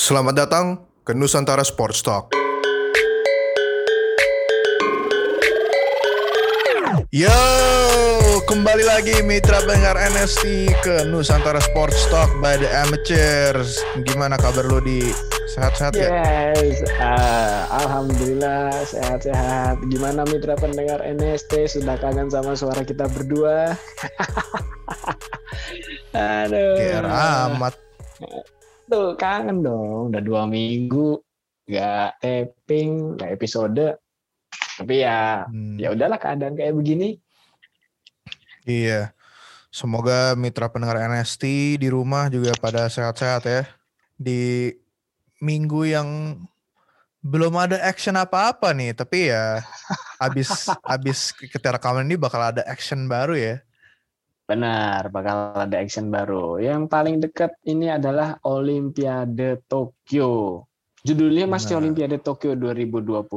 Selamat 0.00 0.32
datang 0.32 0.80
ke 1.04 1.12
Nusantara 1.12 1.60
Sports 1.60 2.00
Talk. 2.00 2.32
Yo, 7.12 7.28
kembali 8.48 8.80
lagi 8.88 9.20
mitra 9.20 9.60
pendengar 9.60 10.00
NST 10.00 10.72
ke 10.80 11.04
Nusantara 11.04 11.60
Sports 11.60 12.08
Talk 12.08 12.32
by 12.40 12.56
the 12.56 12.64
Amateurs. 12.80 13.76
Gimana 14.08 14.40
kabar 14.40 14.64
lu 14.64 14.80
di 14.80 15.04
sehat-sehat 15.52 15.92
ya? 15.92 16.08
Yes, 16.08 16.80
uh, 16.96 17.68
alhamdulillah 17.84 18.72
sehat-sehat. 18.88 19.84
Gimana 19.84 20.24
mitra 20.24 20.56
pendengar 20.56 21.04
NST 21.04 21.76
sudah 21.76 22.00
kangen 22.00 22.32
sama 22.32 22.56
suara 22.56 22.88
kita 22.88 23.04
berdua? 23.04 23.76
Aduh. 26.16 27.04
Amat. 27.04 27.76
Tuh 28.90 29.14
kangen 29.14 29.62
dong, 29.62 30.10
udah 30.10 30.18
dua 30.18 30.50
minggu 30.50 31.22
nggak 31.70 32.18
taping, 32.18 33.14
nggak 33.14 33.30
episode. 33.38 33.94
Tapi 34.82 35.06
ya, 35.06 35.46
Hmm, 35.46 35.78
ya 35.78 35.94
udahlah 35.94 36.18
keadaan 36.18 36.58
kayak 36.58 36.74
begini. 36.74 37.22
Iya. 38.66 39.14
Semoga 39.70 40.34
mitra 40.34 40.66
pendengar 40.66 40.98
NST 40.98 41.78
di 41.78 41.86
rumah 41.86 42.26
juga 42.26 42.50
pada 42.58 42.90
sehat-sehat 42.90 43.46
ya. 43.46 43.62
Di 44.18 44.74
minggu 45.38 45.86
yang 45.86 46.08
belum 47.22 47.54
ada 47.54 47.78
action 47.86 48.18
apa-apa 48.18 48.74
nih, 48.74 48.96
tapi 48.96 49.30
ya 49.30 49.62
abis 50.18 50.48
abis 50.98 51.30
kita 51.36 51.76
rekaman 51.76 52.08
ini 52.08 52.18
bakal 52.18 52.40
ada 52.42 52.66
action 52.66 53.06
baru 53.06 53.38
ya. 53.38 53.56
Benar, 54.50 55.14
bakal 55.14 55.54
ada 55.54 55.76
action 55.78 56.10
baru. 56.10 56.58
Yang 56.58 56.90
paling 56.90 57.22
dekat 57.22 57.54
ini 57.70 57.86
adalah 57.86 58.34
Olimpiade 58.42 59.62
Tokyo. 59.70 60.66
Judulnya 61.06 61.46
masih 61.46 61.78
Benar. 61.78 61.86
Olimpiade 61.86 62.18
Tokyo 62.18 62.58
2020. 62.58 63.30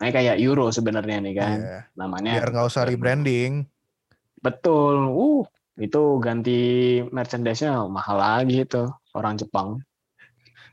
Nah, 0.00 0.08
kayak 0.08 0.40
Euro 0.40 0.72
sebenarnya 0.72 1.20
nih 1.20 1.34
kan. 1.36 1.56
Iya. 1.60 1.78
Namanya 1.92 2.40
Biar 2.40 2.48
nggak 2.56 2.66
usah 2.72 2.88
rebranding. 2.88 3.68
Betul. 4.40 5.12
Uh, 5.12 5.44
itu 5.76 6.00
ganti 6.24 6.60
merchandise-nya 7.12 7.84
mahal 7.92 8.16
lagi 8.16 8.64
itu 8.64 8.88
orang 9.12 9.36
Jepang. 9.36 9.84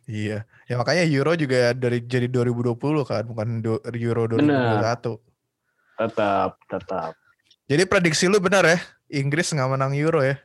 Iya. 0.08 0.48
Ya 0.72 0.76
makanya 0.80 1.04
Euro 1.12 1.36
juga 1.36 1.76
dari 1.76 2.00
jadi 2.08 2.32
2020 2.32 3.04
kan, 3.04 3.28
bukan 3.28 3.60
do- 3.60 3.84
Euro 3.84 4.32
2021. 4.32 5.20
Tetap, 6.00 6.56
tetap. 6.72 7.12
Jadi 7.68 7.84
prediksi 7.88 8.28
lu 8.28 8.40
benar 8.44 8.64
ya, 8.68 8.80
Inggris 9.14 9.54
nggak 9.54 9.70
menang 9.70 9.94
Euro 9.94 10.26
ya. 10.26 10.42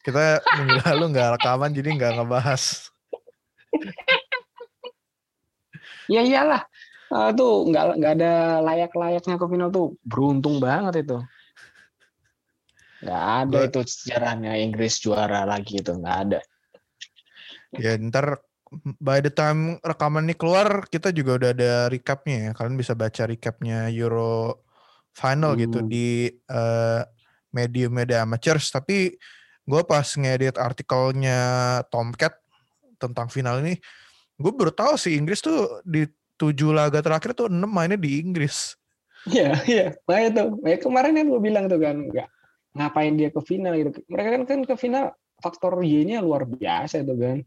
Kita 0.00 0.40
minggu 0.56 0.80
lalu 0.88 1.04
nggak 1.12 1.28
rekaman 1.36 1.70
jadi 1.76 1.88
nggak 1.92 2.12
ngebahas. 2.16 2.88
Ya 6.10 6.26
iyalah. 6.26 6.66
Ah, 7.10 7.30
tuh 7.30 7.70
nggak 7.70 8.02
nggak 8.02 8.12
ada 8.18 8.34
layak-layaknya 8.66 9.38
ke 9.38 9.46
final 9.46 9.70
tuh. 9.70 9.94
Beruntung 10.02 10.58
banget 10.58 11.06
itu. 11.06 11.22
Nggak 13.02 13.22
ada 13.46 13.58
Gua- 13.62 13.66
itu 13.70 13.80
sejarahnya 13.86 14.52
Inggris 14.58 14.98
juara 14.98 15.46
lagi 15.46 15.78
itu 15.78 15.94
nggak 15.94 16.18
ada. 16.26 16.40
Ya 17.78 17.94
ntar 17.98 18.42
by 18.98 19.22
the 19.22 19.30
time 19.30 19.78
rekaman 19.82 20.26
ini 20.26 20.34
keluar 20.34 20.86
kita 20.90 21.14
juga 21.14 21.38
udah 21.38 21.50
ada 21.54 21.72
recapnya 21.86 22.50
ya. 22.50 22.50
Kalian 22.58 22.74
bisa 22.74 22.98
baca 22.98 23.22
recapnya 23.26 23.86
Euro 23.90 24.66
final 25.14 25.54
gitu 25.58 25.82
Hmm. 25.82 25.90
di 25.90 26.26
eh, 26.30 27.02
medium 27.54 27.94
media 27.94 28.22
amateurs. 28.26 28.70
Tapi 28.70 29.14
gue 29.66 29.82
pas 29.86 30.06
ngedit 30.06 30.56
artikelnya 30.58 31.38
Tomcat 31.92 32.34
tentang 32.98 33.30
final 33.30 33.62
ini, 33.64 33.78
gue 34.36 34.52
baru 34.52 34.72
tahu 34.74 34.98
sih 34.98 35.16
Inggris 35.16 35.40
tuh 35.40 35.80
di 35.86 36.04
tujuh 36.40 36.72
laga 36.72 37.04
terakhir 37.04 37.36
tuh 37.36 37.52
enam 37.52 37.68
mainnya 37.68 38.00
di 38.00 38.20
Inggris. 38.20 38.74
Iya, 39.28 39.52
iya. 39.68 39.86
Makanya 40.08 40.30
tuh, 40.32 40.48
ya 40.64 40.76
kemarin 40.80 41.12
kan 41.16 41.26
gue 41.28 41.40
bilang 41.40 41.64
tuh 41.68 41.76
kan, 41.76 42.08
nggak 42.08 42.28
ngapain 42.72 43.14
dia 43.20 43.28
ke 43.28 43.40
final 43.44 43.76
gitu. 43.76 44.00
Mereka 44.08 44.28
kan 44.32 44.42
kan 44.48 44.60
ke 44.64 44.74
final 44.80 45.12
faktor 45.44 45.76
Y-nya 45.84 46.24
luar 46.24 46.48
biasa 46.48 47.04
tuh 47.04 47.18
kan. 47.20 47.38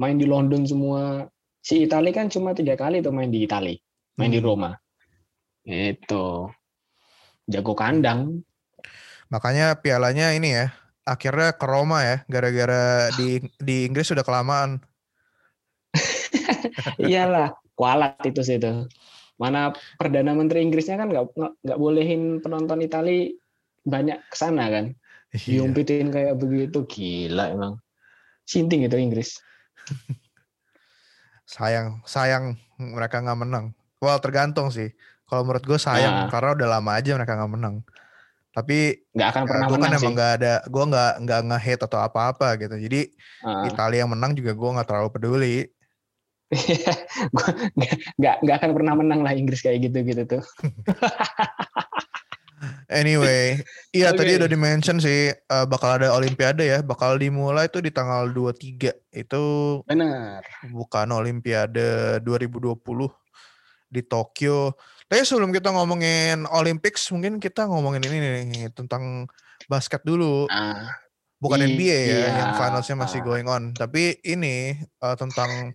Main 0.00 0.16
di 0.16 0.24
London 0.24 0.64
semua. 0.64 1.28
Si 1.60 1.84
Itali 1.84 2.08
kan 2.16 2.32
cuma 2.32 2.56
tiga 2.56 2.72
kali 2.72 3.04
tuh 3.04 3.12
main 3.12 3.28
di 3.28 3.44
Itali, 3.44 3.76
main 4.16 4.32
di 4.32 4.40
Hmm. 4.40 4.48
Roma. 4.48 4.72
Itu 5.60 6.48
jago 7.44 7.76
kandang. 7.76 8.40
Makanya 9.30 9.78
pialanya 9.78 10.34
ini 10.34 10.58
ya, 10.58 10.74
akhirnya 11.06 11.54
ke 11.54 11.66
Roma 11.66 12.02
ya, 12.02 12.16
gara-gara 12.26 13.08
di 13.14 13.38
di 13.62 13.86
Inggris 13.86 14.10
sudah 14.10 14.26
kelamaan. 14.26 14.82
Iyalah, 17.02 17.54
kualat 17.74 18.18
itu 18.26 18.42
sih 18.42 18.58
itu. 18.58 18.86
Mana 19.40 19.72
perdana 19.96 20.36
menteri 20.36 20.60
Inggrisnya 20.60 21.00
kan 21.00 21.08
nggak 21.08 21.32
nggak- 21.64 21.80
bolehin 21.80 22.44
penonton 22.44 22.84
Itali 22.84 23.38
banyak 23.86 24.20
ke 24.28 24.36
sana 24.36 24.68
kan. 24.68 24.92
Iya. 25.32 25.62
Diumpitin 25.62 26.10
kayak 26.10 26.36
begitu 26.36 26.84
gila 26.84 27.54
emang. 27.54 27.78
Sinting 28.44 28.84
itu 28.84 28.98
Inggris. 28.98 29.38
Sayang, 31.50 31.98
sayang 32.06 32.54
mereka 32.78 33.18
nggak 33.18 33.38
menang. 33.42 33.74
Well 33.98 34.22
tergantung 34.22 34.70
sih. 34.70 34.94
Kalau 35.26 35.42
menurut 35.42 35.66
gue 35.66 35.78
sayang 35.78 36.26
Nah. 36.26 36.28
karena 36.30 36.54
udah 36.54 36.68
lama 36.78 36.90
aja 36.94 37.14
mereka 37.18 37.34
nggak 37.34 37.52
menang. 37.58 37.82
Tapi 38.50 38.98
nggak 39.14 39.28
akan 39.30 39.42
pernah 39.46 39.66
gue 39.66 39.76
kan 39.76 39.82
menang 39.86 39.92
emang 39.94 40.10
sih. 40.10 40.16
nggak 40.18 40.32
ada, 40.42 40.54
gue 40.66 40.84
nggak 40.90 41.12
nggak 41.22 41.40
nge-hate 41.50 41.82
atau 41.86 41.98
apa-apa 42.02 42.48
gitu. 42.58 42.74
Jadi 42.76 43.00
Ah. 43.40 43.64
Italia 43.64 44.02
yang 44.04 44.12
menang 44.12 44.34
juga 44.34 44.52
gue 44.52 44.70
nggak 44.74 44.88
terlalu 44.90 45.08
peduli. 45.14 45.56
Nggak 48.18 48.36
nggak 48.42 48.56
akan 48.58 48.70
pernah 48.74 48.94
menang 48.98 49.22
lah 49.22 49.30
Inggris 49.30 49.62
kayak 49.62 49.86
gitu 49.86 50.02
gitu 50.02 50.22
tuh. 50.26 50.42
Anyway, 52.90 53.62
iya 53.94 54.10
tadi 54.12 54.34
Oke. 54.36 54.38
udah 54.44 54.48
di-mention 54.50 54.98
sih 55.00 55.32
eh, 55.32 55.64
bakal 55.64 55.96
ada 55.96 56.12
Olimpiade 56.12 56.66
ya, 56.66 56.82
bakal 56.84 57.16
dimulai 57.16 57.70
tuh 57.72 57.80
di 57.80 57.88
tanggal 57.88 58.28
23. 58.28 58.92
Itu 59.14 59.42
Benar. 59.86 60.42
bukan 60.68 61.08
Olimpiade 61.14 62.18
2020 62.20 63.08
di 63.88 64.02
Tokyo. 64.04 64.74
Tapi 65.10 65.26
sebelum 65.26 65.50
kita 65.50 65.74
ngomongin 65.74 66.46
Olympics, 66.54 67.10
mungkin 67.10 67.42
kita 67.42 67.66
ngomongin 67.66 67.98
ini 68.06 68.18
nih 68.46 68.70
tentang 68.70 69.26
basket 69.66 70.06
dulu. 70.06 70.46
Nah, 70.46 70.86
Bukan 71.40 71.56
NBA 71.56 71.82
ya, 71.82 71.98
iya. 72.04 72.28
yang 72.36 72.50
finalsnya 72.54 72.94
masih 72.94 73.24
going 73.24 73.48
on. 73.48 73.72
Tapi 73.72 74.20
ini 74.22 74.76
eh, 74.76 75.16
tentang 75.18 75.74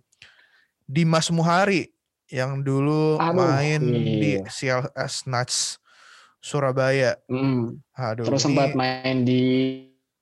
Dimas 0.86 1.28
Muhari 1.28 1.90
yang 2.30 2.62
dulu 2.62 3.18
Aduh, 3.18 3.34
main 3.34 3.82
di 3.82 4.38
iya. 4.38 4.46
CLS 4.46 5.26
Knights 5.26 5.76
Surabaya. 6.38 7.18
mm. 7.26 7.82
Aduh, 7.92 8.24
terus 8.24 8.40
ini- 8.40 8.54
sempat 8.54 8.72
main 8.72 9.26
di, 9.26 9.42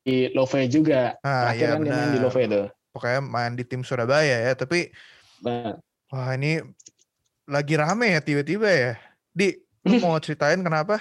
di 0.00 0.32
Love 0.32 0.64
juga. 0.66 1.14
Ah, 1.20 1.52
Terakhir 1.52 1.60
iya 1.60 1.68
kan 1.70 1.80
dia 1.80 1.92
main 1.92 2.08
di. 2.08 2.18
Love 2.18 2.40
itu. 2.40 2.62
pokoknya 2.90 3.20
main 3.20 3.52
di 3.54 3.64
tim 3.68 3.82
Surabaya 3.84 4.36
ya. 4.40 4.52
Tapi 4.56 4.88
Benar. 5.38 5.76
wah 6.08 6.30
ini 6.34 6.64
lagi 7.44 7.74
rame 7.76 8.16
ya 8.16 8.20
tiba-tiba 8.24 8.68
ya. 8.68 8.92
Di, 9.32 9.56
lu 9.84 9.96
mau 10.04 10.16
ceritain 10.20 10.60
kenapa? 10.60 11.00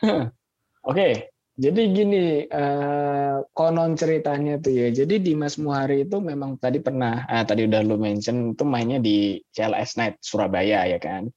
Oke, 0.88 1.28
jadi 1.60 1.82
gini, 1.92 2.48
eh, 2.48 3.36
konon 3.52 3.92
ceritanya 3.92 4.56
tuh 4.62 4.72
ya. 4.72 4.88
Jadi 4.88 5.20
Dimas 5.20 5.60
Muhari 5.60 6.08
itu 6.08 6.16
memang 6.16 6.56
tadi 6.56 6.80
pernah, 6.80 7.28
ah, 7.28 7.44
tadi 7.44 7.68
udah 7.68 7.80
lu 7.84 8.00
mention 8.00 8.56
itu 8.56 8.64
mainnya 8.64 8.96
di 8.96 9.36
CLS 9.52 10.00
Knight 10.00 10.16
Surabaya 10.24 10.88
ya 10.88 10.96
kan. 10.96 11.28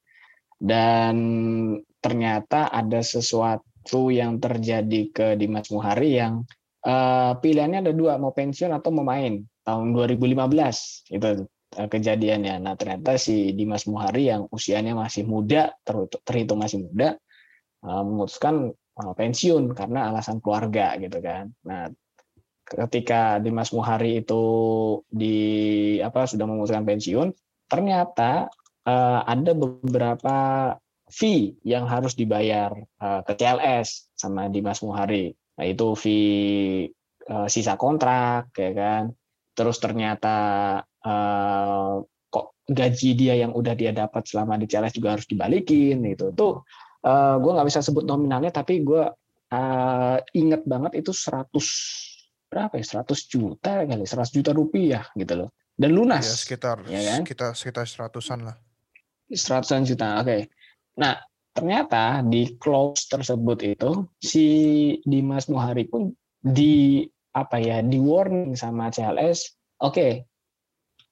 Dan 0.56 1.16
ternyata 2.00 2.72
ada 2.72 3.04
sesuatu 3.04 4.08
yang 4.16 4.40
terjadi 4.40 5.02
ke 5.12 5.28
Dimas 5.36 5.68
Muhari 5.76 6.16
yang 6.16 6.48
eh, 6.88 7.34
pilihannya 7.36 7.90
ada 7.90 7.92
dua, 7.92 8.16
mau 8.16 8.32
pensiun 8.32 8.72
atau 8.72 8.96
mau 8.96 9.04
main. 9.04 9.44
Tahun 9.64 9.96
2015 9.96 11.16
itu 11.16 11.48
kejadiannya. 11.76 12.62
Nah 12.62 12.74
ternyata 12.78 13.18
si 13.18 13.52
Dimas 13.58 13.90
Muhari 13.90 14.30
yang 14.30 14.48
usianya 14.50 14.94
masih 14.94 15.26
muda, 15.26 15.74
ter- 15.82 16.22
terhitung 16.24 16.62
masih 16.62 16.86
muda, 16.86 17.18
eh, 17.84 18.04
memutuskan 18.06 18.72
uh, 19.00 19.14
pensiun 19.14 19.74
karena 19.74 20.14
alasan 20.14 20.38
keluarga 20.40 20.94
gitu 21.02 21.18
kan. 21.20 21.50
Nah, 21.66 21.90
ketika 22.64 23.42
Dimas 23.42 23.74
Muhari 23.74 24.24
itu 24.24 24.44
di 25.10 25.38
apa 26.00 26.30
sudah 26.30 26.46
memutuskan 26.48 26.86
pensiun, 26.88 27.34
ternyata 27.68 28.48
ada 29.24 29.56
beberapa 29.56 30.36
fee 31.08 31.56
yang 31.64 31.88
harus 31.88 32.20
dibayar 32.20 32.76
ke 33.00 33.34
CLS 33.40 34.12
sama 34.12 34.52
Dimas 34.52 34.84
Muhari. 34.84 35.32
Nah, 35.32 35.66
itu 35.68 35.96
fee 35.96 36.92
sisa 37.48 37.80
kontrak 37.80 38.52
ya 38.56 38.72
kan. 38.76 39.04
Terus 39.56 39.80
ternyata 39.80 40.36
uh, 41.04 42.04
kok 42.34 42.46
gaji 42.66 43.10
dia 43.14 43.34
yang 43.38 43.52
udah 43.54 43.76
dia 43.78 43.92
dapat 43.94 44.26
selama 44.26 44.58
di 44.58 44.66
CLS 44.66 44.96
juga 44.98 45.20
harus 45.20 45.28
dibalikin 45.30 46.04
gitu. 46.10 46.32
Tuh 46.34 46.64
eh 47.04 47.36
gue 47.36 47.52
nggak 47.52 47.68
bisa 47.68 47.84
sebut 47.84 48.08
nominalnya 48.08 48.52
tapi 48.56 48.80
gue 48.80 49.04
uh, 49.52 50.18
inget 50.32 50.64
banget 50.64 51.04
itu 51.04 51.12
100 51.12 51.52
berapa 52.48 52.74
ya 52.80 53.04
100 53.04 53.32
juta 53.34 53.84
kali 53.84 54.06
100 54.08 54.30
juta 54.30 54.52
rupiah 54.56 55.04
gitu 55.18 55.34
loh 55.36 55.50
dan 55.74 55.92
lunas. 55.94 56.26
Ya, 56.26 56.38
sekitar 56.38 56.78
ya 56.86 57.02
kan? 57.02 57.22
sekitar 57.26 57.52
sekitar 57.58 57.86
seratusan 57.90 58.40
lah. 58.46 58.56
Seratusan 59.34 59.90
juta. 59.90 60.22
Oke. 60.22 60.26
Okay. 60.26 60.42
Nah, 61.02 61.18
ternyata 61.54 62.22
di 62.22 62.54
close 62.62 63.10
tersebut 63.10 63.58
itu 63.66 63.92
si 64.22 64.46
Dimas 65.02 65.50
Muhari 65.50 65.90
pun 65.90 66.14
di 66.44 67.02
apa 67.34 67.58
ya 67.58 67.82
di 67.82 67.98
warning 67.98 68.54
sama 68.54 68.94
CLS. 68.94 69.58
Oke. 69.82 69.90
Okay, 69.90 70.12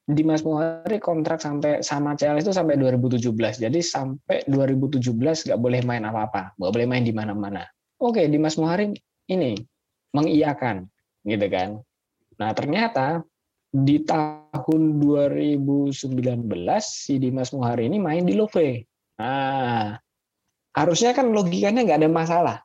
Dimas 0.02 0.42
Muhari 0.42 0.98
kontrak 0.98 1.40
sampai 1.40 1.86
sama 1.86 2.18
CLS 2.18 2.50
itu 2.50 2.54
sampai 2.54 2.76
2017. 2.76 3.62
Jadi 3.62 3.80
sampai 3.86 4.42
2017 4.50 5.46
nggak 5.48 5.60
boleh 5.62 5.82
main 5.86 6.02
apa-apa, 6.02 6.58
nggak 6.58 6.72
boleh 6.74 6.88
main 6.90 7.06
di 7.06 7.14
mana-mana. 7.14 7.64
Oke, 8.02 8.26
Dimas 8.26 8.58
Muhari 8.58 8.92
ini 9.30 9.54
mengiyakan, 10.12 10.90
gitu 11.22 11.48
kan. 11.48 11.78
Nah 12.42 12.50
ternyata 12.58 13.22
di 13.72 14.04
tahun 14.04 14.82
2019 15.00 15.94
si 16.84 17.22
Dimas 17.22 17.56
Muhari 17.56 17.88
ini 17.88 18.02
main 18.02 18.28
di 18.28 18.36
Love. 18.36 18.84
Nah, 19.22 19.96
harusnya 20.76 21.16
kan 21.16 21.30
logikanya 21.30 21.86
nggak 21.86 22.00
ada 22.04 22.10
masalah, 22.12 22.58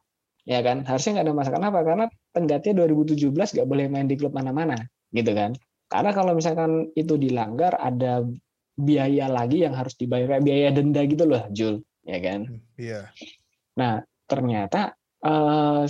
ya 0.43 0.65
kan? 0.65 0.83
Harusnya 0.83 1.21
nggak 1.21 1.27
ada 1.31 1.37
masalah. 1.37 1.57
Kenapa? 1.61 1.79
Karena 1.85 2.05
tenggatnya 2.33 2.73
2017 2.83 3.55
nggak 3.55 3.69
boleh 3.69 3.87
main 3.93 4.09
di 4.09 4.17
klub 4.19 4.33
mana-mana, 4.33 4.81
gitu 5.13 5.31
kan? 5.37 5.53
Karena 5.97 6.13
kalau 6.13 6.37
misalkan 6.37 6.93
itu 6.93 7.17
dilanggar 7.17 7.73
ada 7.81 8.21
biaya 8.77 9.33
lagi 9.33 9.65
yang 9.65 9.73
harus 9.73 9.97
dibayar, 9.97 10.37
biaya 10.45 10.69
denda 10.77 11.01
gitu 11.09 11.25
loh, 11.25 11.41
Jul, 11.49 11.81
ya 12.05 12.21
kan? 12.21 12.45
Hmm, 12.45 12.61
iya. 12.77 13.09
Nah, 13.81 14.05
ternyata 14.29 14.93
eh, 15.25 15.85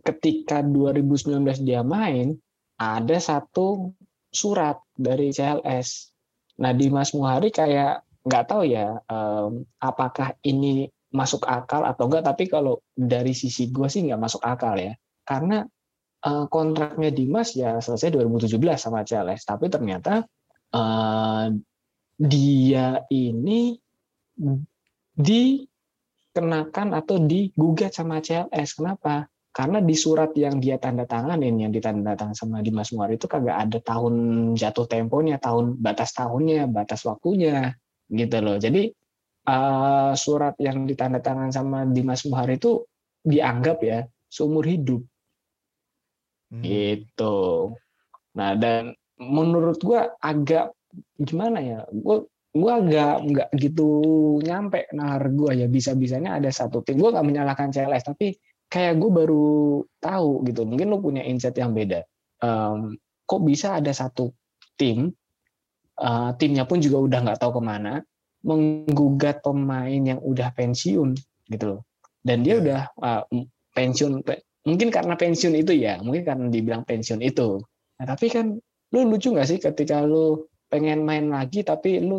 ketika 0.00 0.64
2019 0.64 1.44
dia 1.60 1.84
main, 1.84 2.32
ada 2.80 3.20
satu 3.20 3.92
surat 4.32 4.80
dari 4.96 5.28
CLS. 5.28 6.10
Nah 6.64 6.72
Dimas 6.74 7.12
Muhari 7.12 7.52
kayak 7.52 8.02
nggak 8.24 8.44
tahu 8.48 8.64
ya 8.64 8.96
um, 9.12 9.62
apakah 9.78 10.32
ini 10.42 10.88
masuk 11.14 11.46
akal 11.46 11.86
atau 11.86 12.10
enggak. 12.10 12.26
Tapi 12.26 12.50
kalau 12.50 12.82
dari 12.96 13.30
sisi 13.36 13.70
gue 13.70 13.86
sih 13.86 14.02
nggak 14.08 14.18
masuk 14.18 14.42
akal 14.42 14.74
ya, 14.74 14.96
karena 15.22 15.62
kontraknya 16.24 17.10
Dimas 17.12 17.52
ya 17.52 17.76
selesai 17.78 18.08
2017 18.14 18.56
sama 18.80 19.04
CLS. 19.04 19.44
Tapi 19.44 19.66
ternyata 19.68 20.24
uh, 20.72 21.46
dia 22.16 22.86
ini 23.12 23.76
dikenakan 25.14 26.88
atau 26.96 27.16
digugat 27.20 27.92
sama 27.92 28.24
CLS. 28.24 28.80
Kenapa? 28.80 29.28
karena 29.54 29.78
di 29.78 29.94
surat 29.94 30.34
yang 30.34 30.58
dia 30.58 30.82
tanda 30.82 31.06
tanganin 31.06 31.54
yang 31.62 31.70
ditanda 31.70 32.18
tangan 32.18 32.34
sama 32.34 32.58
Dimas 32.58 32.90
Muar 32.90 33.14
itu 33.14 33.30
kagak 33.30 33.54
ada 33.54 33.78
tahun 33.78 34.14
jatuh 34.58 34.90
temponya 34.90 35.38
tahun 35.38 35.78
batas 35.78 36.10
tahunnya 36.18 36.66
batas 36.66 37.06
waktunya 37.06 37.70
gitu 38.10 38.42
loh 38.42 38.58
jadi 38.58 38.90
uh, 39.46 40.10
surat 40.18 40.58
yang 40.58 40.90
ditanda 40.90 41.22
tangan 41.22 41.54
sama 41.54 41.86
Dimas 41.86 42.26
Muhar 42.26 42.50
itu 42.50 42.82
dianggap 43.22 43.78
ya 43.86 44.02
seumur 44.26 44.66
hidup 44.66 45.06
hmm. 46.54 46.62
gitu 46.62 47.74
nah 48.34 48.54
dan 48.54 48.94
menurut 49.18 49.78
gua 49.82 50.14
agak 50.22 50.70
gimana 51.18 51.58
ya 51.58 51.80
gua 51.90 52.22
gua 52.54 52.78
agak 52.78 53.14
nggak 53.26 53.48
gitu 53.58 53.88
nyampe 54.42 54.86
nar 54.94 55.22
gua 55.34 55.54
ya 55.54 55.66
bisa 55.66 55.98
bisanya 55.98 56.38
ada 56.38 56.50
satu 56.54 56.86
tim 56.86 57.02
gua 57.02 57.14
nggak 57.18 57.26
menyalahkan 57.26 57.74
CLS 57.74 58.06
tapi 58.14 58.38
kayak 58.74 58.98
gue 58.98 59.06
baru 59.06 59.86
tahu 60.02 60.42
gitu 60.50 60.66
mungkin 60.66 60.90
lo 60.90 60.98
punya 60.98 61.22
insight 61.22 61.54
yang 61.54 61.70
beda 61.70 62.02
um, 62.42 62.98
kok 63.22 63.42
bisa 63.46 63.78
ada 63.78 63.94
satu 63.94 64.34
tim 64.74 65.14
uh, 66.02 66.34
timnya 66.34 66.66
pun 66.66 66.82
juga 66.82 66.98
udah 66.98 67.18
nggak 67.22 67.38
tahu 67.38 67.60
ke 67.60 67.62
mana 67.62 68.02
menggugat 68.42 69.40
pemain 69.46 70.02
yang 70.02 70.18
udah 70.18 70.50
pensiun 70.58 71.14
gitu 71.48 71.64
loh 71.64 71.80
dan 72.26 72.42
dia 72.42 72.58
yeah. 72.58 72.60
udah 72.60 72.80
uh, 72.98 73.22
pensiun 73.78 74.26
mungkin 74.64 74.88
karena 74.88 75.14
pensiun 75.14 75.54
itu 75.60 75.72
ya 75.76 76.00
mungkin 76.00 76.24
karena 76.24 76.46
dibilang 76.48 76.82
pensiun 76.88 77.20
itu 77.20 77.60
nah, 78.00 78.06
tapi 78.08 78.32
kan 78.32 78.56
lu 78.92 78.98
lucu 79.08 79.32
nggak 79.32 79.48
sih 79.48 79.58
ketika 79.60 80.04
lu 80.04 80.48
pengen 80.72 81.04
main 81.04 81.28
lagi 81.28 81.62
tapi 81.62 82.00
lu 82.00 82.16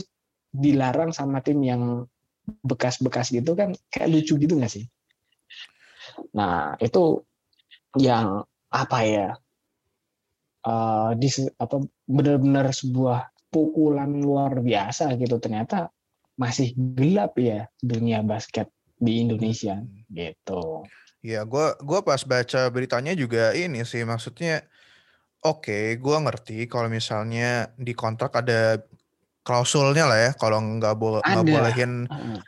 dilarang 0.56 1.12
sama 1.12 1.42
tim 1.42 1.60
yang 1.66 2.06
bekas-bekas 2.62 3.34
gitu 3.34 3.58
kan 3.58 3.74
kayak 3.90 4.14
lucu 4.14 4.38
gitu 4.38 4.54
nggak 4.56 4.72
sih 4.72 4.86
Nah, 6.36 6.76
itu 6.80 7.24
yang 8.00 8.44
apa 8.72 9.00
ya? 9.06 9.30
Uh, 10.66 11.14
apa 11.62 11.78
benar-benar 12.10 12.74
sebuah 12.74 13.30
pukulan 13.54 14.10
luar 14.10 14.66
biasa 14.66 15.14
gitu 15.22 15.38
ternyata 15.38 15.94
masih 16.42 16.74
gelap 16.74 17.38
ya 17.38 17.70
dunia 17.78 18.26
basket 18.26 18.74
di 18.98 19.22
Indonesia 19.22 19.78
gitu. 20.10 20.82
Ya, 21.25 21.42
gue 21.42 21.74
gua 21.81 22.06
pas 22.06 22.22
baca 22.22 22.69
beritanya 22.69 23.18
juga 23.18 23.50
ini 23.57 23.81
sih 23.81 24.06
maksudnya 24.06 24.62
oke, 25.42 25.66
okay, 25.66 25.86
gue 25.98 26.18
ngerti 26.22 26.69
kalau 26.69 26.86
misalnya 26.86 27.74
di 27.81 27.98
kontrak 27.98 28.30
ada 28.38 28.77
klausulnya 29.45 30.10
lah 30.10 30.19
ya 30.19 30.31
kalau 30.33 30.57
nggak 30.57 30.95
boleh 30.98 31.22
nggak 31.22 31.45
bolehin 31.45 31.94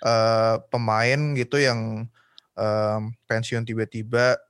uh, 0.01 0.57
pemain 0.73 1.37
gitu 1.37 1.61
yang 1.61 2.09
um, 2.57 3.01
pensiun 3.29 3.69
tiba-tiba 3.69 4.41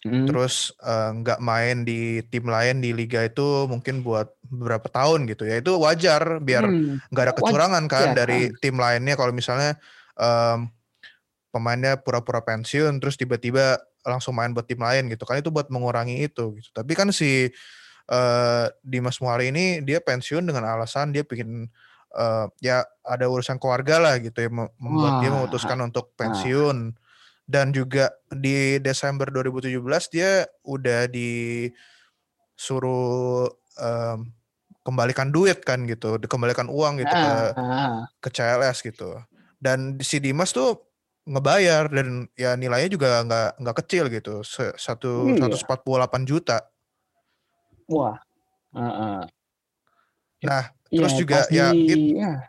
hmm. 0.00 0.24
terus 0.24 0.72
nggak 1.20 1.36
uh, 1.36 1.44
main 1.44 1.84
di 1.84 2.24
tim 2.32 2.48
lain 2.48 2.80
di 2.80 2.96
liga 2.96 3.28
itu 3.28 3.68
mungkin 3.68 4.00
buat 4.00 4.32
beberapa 4.48 4.88
tahun 4.88 5.28
gitu 5.28 5.44
ya 5.44 5.60
itu 5.60 5.76
wajar 5.76 6.40
biar 6.40 6.64
hmm. 6.64 7.12
nggak 7.12 7.22
hmm. 7.28 7.28
ada 7.28 7.36
kecurangan 7.36 7.84
kan 7.92 8.08
dari 8.16 8.48
kan. 8.48 8.58
tim 8.64 8.76
lainnya 8.80 9.14
kalau 9.20 9.36
misalnya 9.36 9.76
um, 10.16 10.72
pemainnya 11.56 11.96
pura-pura 11.96 12.44
pensiun 12.44 13.00
terus 13.00 13.16
tiba-tiba 13.16 13.80
langsung 14.04 14.36
main 14.36 14.52
buat 14.52 14.68
tim 14.68 14.76
lain 14.76 15.08
gitu 15.08 15.24
kan 15.24 15.40
itu 15.40 15.48
buat 15.48 15.72
mengurangi 15.72 16.28
itu 16.28 16.52
gitu 16.60 16.68
tapi 16.76 16.92
kan 16.92 17.08
si 17.08 17.48
uh, 18.12 18.68
Dimas 18.84 19.16
Muhari 19.24 19.48
ini 19.48 19.80
dia 19.80 20.04
pensiun 20.04 20.44
dengan 20.44 20.68
alasan 20.68 21.16
dia 21.16 21.24
bikin 21.24 21.72
uh, 22.12 22.52
ya 22.60 22.84
ada 23.00 23.24
urusan 23.24 23.56
keluarga 23.56 23.96
lah 23.96 24.20
gitu 24.20 24.36
ya 24.44 24.52
membuat 24.52 25.12
Wah. 25.18 25.20
dia 25.24 25.30
memutuskan 25.32 25.80
untuk 25.80 26.12
pensiun 26.20 26.92
dan 27.46 27.70
juga 27.70 28.10
di 28.26 28.82
Desember 28.82 29.30
2017 29.30 29.78
dia 30.10 30.50
udah 30.66 31.06
disuruh 31.06 31.86
um, 33.78 34.18
kembalikan 34.86 35.34
duit 35.34 35.66
kan 35.66 35.82
gitu, 35.86 36.14
dikembalikan 36.18 36.70
uang 36.70 37.02
gitu 37.02 37.10
ke 37.10 37.34
ah. 37.58 38.06
ke 38.22 38.28
CLS 38.30 38.86
gitu. 38.86 39.18
Dan 39.58 39.98
si 39.98 40.22
Dimas 40.22 40.54
tuh 40.54 40.85
ngebayar 41.26 41.90
dan 41.90 42.30
ya 42.38 42.54
nilainya 42.54 42.90
juga 42.94 43.20
nggak 43.26 43.50
nggak 43.58 43.76
kecil 43.82 44.06
gitu, 44.06 44.46
satu 44.46 45.34
iya. 45.34 45.42
satu 45.42 45.56
empat 45.58 45.80
puluh 45.82 45.98
delapan 45.98 46.22
juta. 46.22 46.58
Wah. 47.90 48.16
Uh, 48.70 48.86
uh. 48.86 49.18
Nah, 50.46 50.70
ya, 50.92 50.98
terus 51.02 51.14
juga 51.18 51.38
ya, 51.50 51.74
it, 51.74 51.98
ya. 52.14 52.46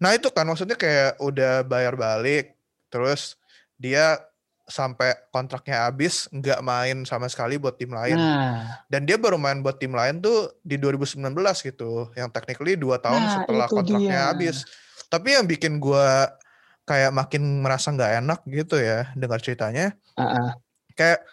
Nah 0.00 0.10
itu 0.16 0.32
kan 0.32 0.48
maksudnya 0.48 0.78
kayak 0.78 1.20
udah 1.20 1.66
bayar 1.68 1.94
balik, 2.00 2.56
terus 2.88 3.36
dia 3.76 4.16
sampai 4.64 5.12
kontraknya 5.28 5.84
habis 5.84 6.24
nggak 6.32 6.64
main 6.64 7.04
sama 7.04 7.28
sekali 7.28 7.60
buat 7.60 7.76
tim 7.76 7.92
lain. 7.92 8.16
Nah. 8.16 8.80
Dan 8.88 9.04
dia 9.04 9.20
baru 9.20 9.36
main 9.36 9.60
buat 9.60 9.76
tim 9.76 9.92
lain 9.92 10.24
tuh 10.24 10.56
di 10.64 10.80
2019 10.80 11.20
gitu, 11.60 12.08
yang 12.16 12.32
technically 12.32 12.80
dua 12.80 12.96
tahun 12.96 13.20
nah, 13.20 13.32
setelah 13.44 13.66
kontraknya 13.68 14.20
dia. 14.24 14.28
habis. 14.32 14.64
Tapi 15.12 15.36
yang 15.36 15.44
bikin 15.44 15.76
gue 15.76 16.08
kayak 16.84 17.12
makin 17.16 17.64
merasa 17.64 17.90
nggak 17.92 18.12
enak 18.24 18.40
gitu 18.48 18.76
ya 18.76 19.10
dengar 19.16 19.40
ceritanya. 19.40 19.96
Uh 20.16 20.24
-uh. 20.24 20.48
Kayak 20.94 21.24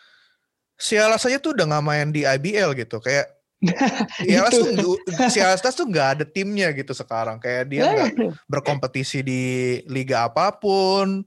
si 0.79 0.97
Alas 0.97 1.27
aja 1.27 1.37
tuh 1.37 1.53
udah 1.53 1.67
nggak 1.67 1.85
main 1.85 2.07
di 2.09 2.25
IBL 2.25 2.73
gitu, 2.73 2.97
kayak 2.97 3.29
si 4.25 4.33
Alas 4.33 4.57
tuh 4.57 4.97
si 5.29 5.37
Alas 5.37 5.61
tuh 5.61 5.85
nggak 5.85 6.07
ada 6.17 6.25
timnya 6.25 6.73
gitu 6.73 6.97
sekarang, 6.97 7.37
kayak 7.37 7.69
dia 7.69 7.85
nggak 7.85 8.09
nah. 8.17 8.33
berkompetisi 8.49 9.21
di 9.21 9.43
liga 9.85 10.25
apa 10.25 10.57
pun 10.57 11.21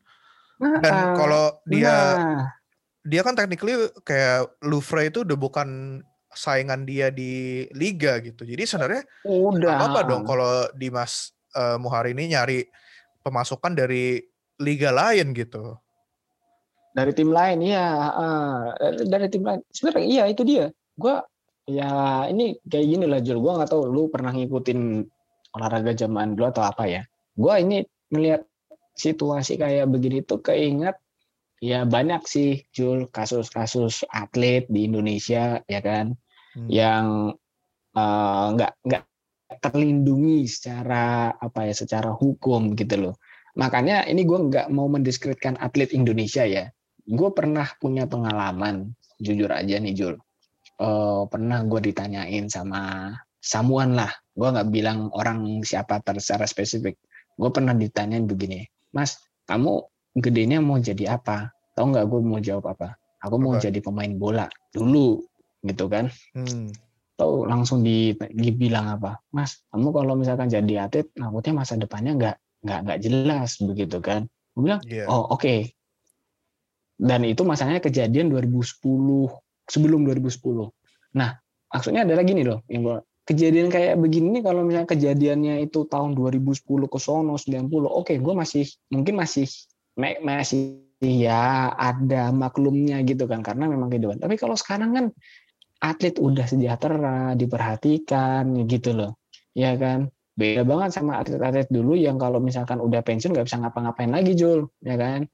dan 0.59 1.15
kalau 1.15 1.55
dia 1.69 1.95
nah. 2.19 2.47
dia 3.07 3.21
kan 3.23 3.39
technically 3.39 3.77
kayak 4.03 4.51
Louvre 4.65 5.07
itu 5.07 5.23
udah 5.23 5.39
bukan 5.39 6.01
saingan 6.35 6.83
dia 6.83 7.15
di 7.15 7.65
liga 7.73 8.19
gitu. 8.19 8.43
Jadi 8.43 8.67
sebenarnya 8.67 9.03
udah 9.23 9.75
apa 9.91 10.01
dong 10.03 10.27
kalau 10.27 10.67
Dimas 10.75 11.31
uh, 11.55 11.79
Muhari 11.79 12.13
ini 12.13 12.35
nyari 12.35 12.67
pemasukan 13.25 13.73
dari 13.73 14.21
liga 14.61 14.93
lain 14.93 15.33
gitu. 15.33 15.75
Dari 16.95 17.11
tim 17.11 17.35
lain 17.35 17.59
ya, 17.65 18.15
uh, 18.15 18.71
dari 19.09 19.27
tim 19.27 19.43
lain. 19.43 19.65
Sebenarnya 19.73 20.05
iya 20.07 20.25
itu 20.31 20.47
dia. 20.47 20.71
Gua 20.95 21.25
ya 21.67 22.23
ini 22.31 22.55
kayak 22.69 22.87
gini 22.87 23.05
lah 23.09 23.19
Jul. 23.19 23.43
Gua 23.43 23.59
nggak 23.59 23.73
tahu 23.73 23.91
lu 23.91 24.07
pernah 24.13 24.31
ngikutin 24.31 25.03
olahraga 25.59 25.97
zaman 25.97 26.39
dulu 26.39 26.55
atau 26.55 26.63
apa 26.63 26.87
ya. 26.87 27.03
Gua 27.35 27.59
ini 27.59 27.83
melihat 28.15 28.47
situasi 28.95 29.59
kayak 29.59 29.91
begini 29.91 30.23
tuh 30.23 30.39
keinget 30.39 30.95
ya 31.59 31.83
banyak 31.89 32.23
sih 32.29 32.63
Jul 32.71 33.11
kasus-kasus 33.11 34.07
atlet 34.13 34.69
di 34.71 34.87
Indonesia 34.87 35.65
ya 35.67 35.81
kan 35.83 36.15
hmm. 36.55 36.69
yang 36.71 37.35
eh, 37.97 38.47
nggak 38.55 38.73
uh, 38.77 38.85
nggak 38.85 39.03
terlindungi 39.59 40.47
secara 40.47 41.35
apa 41.35 41.69
ya 41.69 41.75
secara 41.75 42.11
hukum 42.15 42.75
gitu 42.79 43.11
loh. 43.11 43.15
Makanya 43.55 44.07
ini 44.11 44.27
gue 44.27 44.39
nggak 44.51 44.67
mau 44.75 44.91
mendiskreditkan 44.91 45.55
atlet 45.59 45.95
Indonesia 45.95 46.43
ya. 46.43 46.71
Gue 47.05 47.31
pernah 47.31 47.69
punya 47.79 48.09
pengalaman 48.09 48.95
jujur 49.21 49.51
aja 49.51 49.79
nih 49.79 49.95
Jul. 49.95 50.15
Uh, 50.75 51.31
pernah 51.31 51.63
gue 51.63 51.93
ditanyain 51.93 52.51
sama 52.51 53.15
samuan 53.39 53.95
lah. 53.95 54.11
Gue 54.35 54.51
nggak 54.51 54.69
bilang 54.75 55.11
orang 55.15 55.63
siapa 55.63 56.03
secara 56.19 56.49
spesifik. 56.51 56.99
Gue 57.39 57.51
pernah 57.51 57.75
ditanyain 57.75 58.27
begini 58.27 58.67
mas 58.95 59.19
kamu 59.51 59.83
gedenya 60.15 60.63
mau 60.63 60.79
jadi 60.79 61.19
apa? 61.19 61.51
Tau 61.75 61.91
nggak 61.91 62.07
gue 62.07 62.21
mau 62.23 62.39
jawab 62.39 62.71
apa? 62.79 62.95
Aku 63.27 63.43
mau 63.43 63.59
apa? 63.59 63.67
jadi 63.67 63.83
pemain 63.83 64.15
bola 64.15 64.47
dulu 64.71 65.19
gitu 65.67 65.91
kan. 65.91 66.11
Hmm 66.35 66.71
tahu 67.15 67.47
langsung 67.47 67.87
dibilang 68.35 68.99
apa 68.99 69.23
mas 69.31 69.63
kamu 69.71 69.89
kalau 69.95 70.15
misalkan 70.19 70.51
jadi 70.51 70.91
atlet 70.91 71.07
takutnya 71.15 71.53
masa 71.55 71.79
depannya 71.79 72.13
nggak 72.19 72.37
nggak 72.67 72.79
nggak 72.89 72.99
jelas 73.05 73.51
begitu 73.63 74.03
kan 74.03 74.27
gue 74.55 74.63
bilang 74.63 74.83
yeah. 74.89 75.07
oh 75.07 75.31
oke 75.31 75.43
okay. 75.43 75.71
dan 76.99 77.23
itu 77.23 77.47
masalahnya 77.47 77.79
kejadian 77.79 78.35
2010 78.35 78.83
sebelum 79.71 80.01
2010 80.11 81.15
nah 81.15 81.39
maksudnya 81.71 82.03
adalah 82.03 82.23
gini 82.27 82.43
loh 82.43 82.67
yang 82.67 82.83
gua, 82.83 82.99
kejadian 83.27 83.71
kayak 83.71 83.95
begini 83.99 84.43
kalau 84.43 84.67
misalnya 84.67 84.91
kejadiannya 84.91 85.55
itu 85.63 85.87
tahun 85.87 86.19
2010 86.19 86.67
ke 86.67 86.99
sono 86.99 87.39
90 87.39 87.71
oke 87.71 88.11
okay, 88.11 88.17
gue 88.19 88.35
masih 88.35 88.67
mungkin 88.91 89.15
masih 89.19 89.47
masih 89.99 90.83
ya 91.05 91.71
ada 91.77 92.33
maklumnya 92.33 92.99
gitu 93.05 93.29
kan 93.29 93.45
karena 93.45 93.69
memang 93.69 93.93
kehidupan 93.93 94.19
tapi 94.19 94.35
kalau 94.41 94.57
sekarang 94.57 94.91
kan 94.97 95.07
atlet 95.85 96.17
udah 96.17 96.49
sejahtera, 96.49 97.37
diperhatikan 97.37 98.65
gitu 98.65 98.97
loh. 98.97 99.21
Ya 99.53 99.77
kan? 99.77 100.09
Beda 100.35 100.67
banget 100.67 100.91
sama 100.91 101.23
atlet-atlet 101.23 101.71
dulu 101.71 101.95
yang 101.95 102.19
kalau 102.19 102.43
misalkan 102.43 102.83
udah 102.83 103.07
pensiun 103.07 103.31
nggak 103.31 103.47
bisa 103.47 103.61
ngapa-ngapain 103.63 104.11
lagi, 104.11 104.35
Jul, 104.35 104.67
ya 104.83 104.99
kan? 104.99 105.29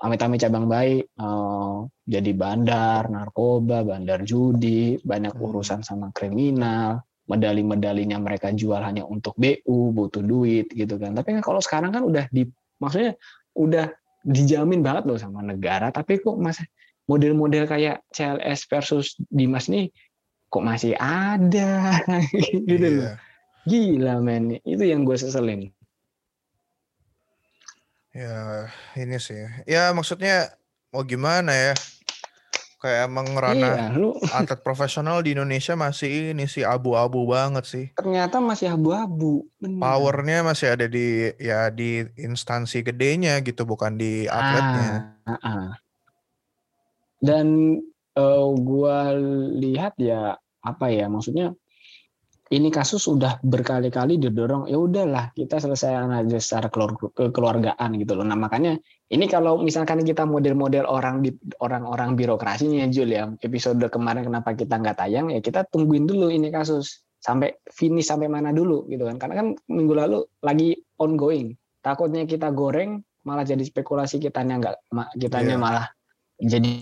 Amit-amit 0.00 0.40
cabang 0.40 0.68
baik, 0.68 1.12
oh, 1.20 1.88
jadi 2.04 2.32
bandar, 2.32 3.08
narkoba, 3.08 3.84
bandar 3.84 4.24
judi, 4.24 4.96
banyak 5.00 5.36
hmm. 5.36 5.44
urusan 5.44 5.80
sama 5.84 6.12
kriminal, 6.12 7.04
medali-medalinya 7.28 8.16
mereka 8.16 8.52
jual 8.52 8.80
hanya 8.80 9.04
untuk 9.04 9.36
BU, 9.36 9.92
butuh 9.92 10.24
duit 10.24 10.72
gitu 10.72 10.96
kan. 10.96 11.12
Tapi 11.12 11.36
kan 11.36 11.42
kalau 11.44 11.60
sekarang 11.60 11.92
kan 11.92 12.04
udah 12.04 12.24
di 12.32 12.48
maksudnya 12.80 13.16
udah 13.56 13.92
dijamin 14.24 14.80
banget 14.80 15.04
loh 15.08 15.18
sama 15.20 15.44
negara, 15.44 15.92
tapi 15.92 16.20
kok 16.20 16.36
masih 16.36 16.64
model-model 17.06 17.64
kayak 17.70 18.02
CLS 18.10 18.66
versus 18.66 19.14
Dimas 19.30 19.70
nih 19.70 19.90
kok 20.50 20.62
masih 20.62 20.94
ada 20.98 22.02
gitu 22.70 22.86
loh. 22.86 23.10
Iya. 23.10 23.12
Gila 23.66 24.22
men, 24.22 24.62
itu 24.62 24.84
yang 24.86 25.02
gue 25.02 25.18
seselin. 25.18 25.74
Ya, 28.14 28.70
ini 28.94 29.18
sih. 29.18 29.42
Ya 29.66 29.90
maksudnya 29.90 30.54
mau 30.94 31.02
gimana 31.02 31.50
ya? 31.50 31.74
Kayak 32.78 33.10
emang 33.10 33.26
ranah 33.34 33.90
iya, 33.90 33.98
lu... 33.98 34.14
atlet 34.38 34.62
profesional 34.62 35.18
di 35.18 35.34
Indonesia 35.34 35.74
masih 35.74 36.30
ini 36.30 36.46
sih 36.46 36.62
abu-abu 36.62 37.26
banget 37.26 37.66
sih. 37.66 37.86
Ternyata 37.98 38.38
masih 38.38 38.70
abu-abu. 38.70 39.50
Powernya 39.58 40.46
masih 40.46 40.78
ada 40.78 40.86
di 40.86 41.34
ya 41.42 41.66
di 41.74 42.06
instansi 42.14 42.86
gedenya 42.86 43.42
gitu, 43.42 43.66
bukan 43.66 43.98
di 43.98 44.30
atletnya. 44.30 45.18
Ah, 45.26 45.34
ah, 45.34 45.42
ah 45.42 45.70
dan 47.20 47.78
uh, 48.16 48.48
gua 48.56 49.14
lihat 49.56 49.96
ya 50.00 50.36
apa 50.66 50.86
ya 50.90 51.06
maksudnya 51.06 51.54
ini 52.46 52.70
kasus 52.70 53.10
udah 53.10 53.42
berkali-kali 53.42 54.22
didorong 54.22 54.70
ya 54.70 54.78
udahlah 54.78 55.34
kita 55.34 55.58
selesaikan 55.58 56.14
aja 56.14 56.38
secara 56.38 56.70
kekeluargaan 56.70 57.98
gitu 57.98 58.14
loh. 58.14 58.22
Nah 58.22 58.38
makanya 58.38 58.78
ini 59.10 59.26
kalau 59.26 59.58
misalkan 59.58 60.06
kita 60.06 60.22
model-model 60.22 60.86
orang 60.86 61.26
di 61.26 61.34
orang-orang 61.58 62.14
birokrasinya 62.14 62.86
Jul 62.86 63.10
ya 63.18 63.26
episode 63.42 63.82
kemarin 63.90 64.30
kenapa 64.30 64.54
kita 64.54 64.78
nggak 64.78 64.94
tayang 64.94 65.26
ya 65.34 65.42
kita 65.42 65.66
tungguin 65.66 66.06
dulu 66.06 66.30
ini 66.30 66.54
kasus 66.54 67.02
sampai 67.18 67.58
finish 67.74 68.06
sampai 68.06 68.30
mana 68.30 68.54
dulu 68.54 68.86
gitu 68.86 69.10
kan 69.10 69.18
karena 69.18 69.34
kan 69.42 69.48
minggu 69.66 69.94
lalu 69.98 70.18
lagi 70.46 70.78
ongoing 71.02 71.58
takutnya 71.82 72.22
kita 72.30 72.54
goreng 72.54 73.02
malah 73.26 73.42
jadi 73.42 73.62
spekulasi 73.66 74.22
kitanya 74.22 74.62
nggak 74.62 74.76
kitanya 75.18 75.58
yeah. 75.58 75.62
malah 75.62 75.86
jadi 76.40 76.74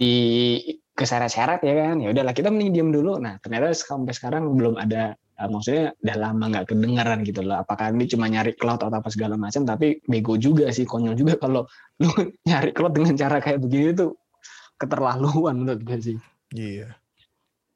keseret-seret 0.95 1.61
ya 1.67 1.75
kan? 1.75 1.97
Ya 1.99 2.15
udahlah 2.15 2.35
kita 2.35 2.51
mending 2.51 2.71
diam 2.75 2.91
dulu. 2.95 3.19
Nah 3.19 3.39
ternyata 3.43 3.75
sampai 3.75 4.15
sekarang 4.15 4.55
belum 4.55 4.79
ada 4.79 5.19
uh, 5.39 5.49
maksudnya 5.51 5.95
udah 6.03 6.17
lama 6.19 6.45
nggak 6.55 6.67
kedengaran 6.71 7.19
gitu 7.27 7.43
loh. 7.43 7.63
Apakah 7.63 7.91
ini 7.91 8.07
cuma 8.07 8.31
nyari 8.31 8.55
cloud 8.55 8.83
atau 8.83 8.95
apa 8.95 9.11
segala 9.11 9.35
macam 9.35 9.67
tapi 9.67 9.99
bego 10.07 10.39
juga 10.39 10.71
sih 10.71 10.87
konyol 10.87 11.19
juga 11.19 11.35
kalau 11.39 11.67
lu 12.03 12.11
nyari 12.47 12.71
cloud 12.71 12.95
dengan 12.95 13.15
cara 13.19 13.43
kayak 13.43 13.63
begini 13.63 13.95
tuh 13.95 14.15
keterlaluan 14.79 15.55
menurut 15.67 15.83
gue 15.83 15.99
sih. 15.99 16.17
Iya. 16.55 16.95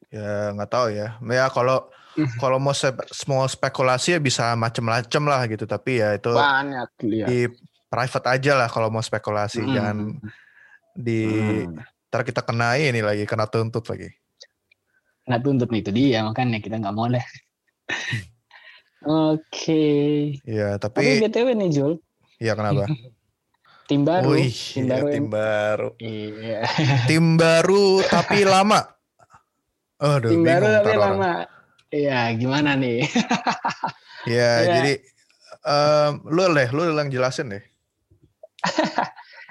Ya 0.09 0.55
nggak 0.55 0.71
tahu 0.71 0.87
ya. 0.95 1.19
Ya 1.19 1.47
kalau 1.51 1.91
hmm. 2.15 2.39
kalau 2.39 2.63
mau 2.63 2.75
semua 3.11 3.51
spekulasi 3.51 4.15
ya 4.15 4.21
bisa 4.23 4.55
macem-macem 4.55 5.23
lah 5.27 5.43
gitu. 5.51 5.67
Tapi 5.67 6.03
ya 6.03 6.15
itu 6.15 6.31
banyak 6.31 6.91
lihat. 7.03 7.27
di 7.31 7.51
private 7.91 8.27
aja 8.31 8.53
lah 8.55 8.69
kalau 8.71 8.95
mau 8.95 9.03
spekulasi. 9.03 9.63
Hmm. 9.63 9.75
jangan 9.75 9.99
di 10.99 11.31
hmm. 11.31 12.11
ntar 12.11 12.27
kita 12.27 12.43
kena 12.43 12.75
ini 12.75 12.99
lagi 12.99 13.23
kena 13.23 13.47
tuntut 13.47 13.87
lagi. 13.87 14.11
Kena 15.23 15.39
tuntut 15.39 15.71
nih 15.71 15.81
itu 15.87 15.91
dia 15.95 16.27
makanya 16.27 16.59
kita 16.59 16.83
nggak 16.83 16.95
mau 16.95 17.07
deh 17.07 17.23
oke. 19.07 19.39
Okay. 19.47 20.43
ya 20.43 20.75
tapi 20.83 21.23
tapi 21.23 21.31
btw 21.31 21.49
nih 21.55 21.69
Jul. 21.71 21.93
Iya 22.43 22.59
kenapa? 22.59 22.91
Tim 23.89 24.05
baru 24.05 24.37
Wih, 24.37 24.53
tim 24.53 24.85
ya, 24.85 25.01
baru 25.01 25.07
tim 25.09 25.27
baru. 25.33 25.89
Iya. 25.97 26.61
Tim 27.09 27.25
baru 27.41 28.05
tapi 28.05 28.45
lama. 28.53 28.85
Aduh, 29.97 30.29
tim 30.29 30.45
baru 30.45 30.67
tapi 30.69 30.93
orang. 30.93 31.17
lama. 31.17 31.33
Iya 31.89 32.37
gimana 32.37 32.77
nih? 32.77 33.09
Ya, 34.29 34.61
ya 34.61 34.69
jadi 34.77 34.93
um, 35.65 36.13
lu 36.29 36.53
deh 36.53 36.69
lu 36.69 36.85
yang 36.93 37.09
jelasin 37.09 37.49
deh 37.49 37.65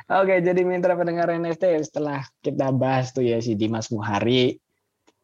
Oke, 0.08 0.40
jadi 0.40 0.64
mitra 0.64 0.96
pendengar 0.96 1.28
NFT 1.28 1.84
setelah 1.84 2.24
kita 2.40 2.72
bahas 2.72 3.12
tuh 3.12 3.28
ya 3.28 3.44
si 3.44 3.60
Dimas 3.60 3.92
Muhari, 3.92 4.56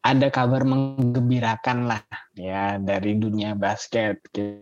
ada 0.04 0.28
kabar 0.28 0.60
menggembirakan 0.68 1.88
lah 1.88 2.04
ya 2.36 2.76
dari 2.76 3.16
dunia 3.16 3.56
basket. 3.56 4.20
Kita 4.28 4.60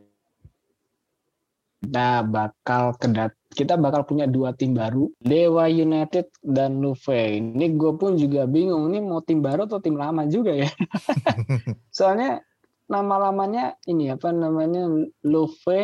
bakal 2.22 2.94
kedat 3.02 3.34
kita 3.50 3.74
bakal 3.74 4.06
punya 4.06 4.30
dua 4.30 4.54
tim 4.54 4.78
baru, 4.78 5.10
Dewa 5.18 5.66
United 5.66 6.30
dan 6.38 6.78
Luve. 6.78 7.42
Ini 7.42 7.74
gue 7.74 7.98
pun 7.98 8.14
juga 8.14 8.46
bingung, 8.46 8.94
ini 8.94 9.02
mau 9.02 9.26
tim 9.26 9.42
baru 9.42 9.66
atau 9.66 9.82
tim 9.82 9.98
lama 9.98 10.22
juga 10.30 10.54
ya. 10.54 10.70
Soalnya 11.98 12.46
nama-lamanya 12.86 13.74
ini 13.90 14.14
apa 14.14 14.30
namanya 14.30 14.86
Luve 15.26 15.82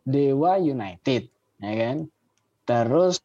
Dewa 0.00 0.56
United, 0.56 1.28
ya 1.60 1.74
kan? 1.76 2.08
Terus 2.66 3.22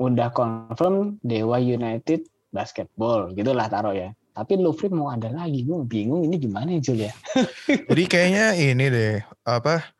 udah 0.00 0.32
confirm 0.32 1.20
Dewa 1.20 1.60
United 1.60 2.24
basketball. 2.48 3.36
Gitulah 3.36 3.68
taruh 3.68 3.92
ya. 3.92 4.16
Tapi 4.32 4.56
Louvre 4.56 4.88
mau 4.88 5.12
ada 5.12 5.28
lagi. 5.28 5.62
Gue 5.68 5.84
bingung 5.84 6.24
ini 6.24 6.40
gimana 6.40 6.72
ya 6.72 6.80
Jul 6.80 7.04
ya. 7.04 7.12
Jadi 7.92 8.04
kayaknya 8.08 8.56
ini 8.56 8.86
deh 8.88 9.16
apa 9.44 9.92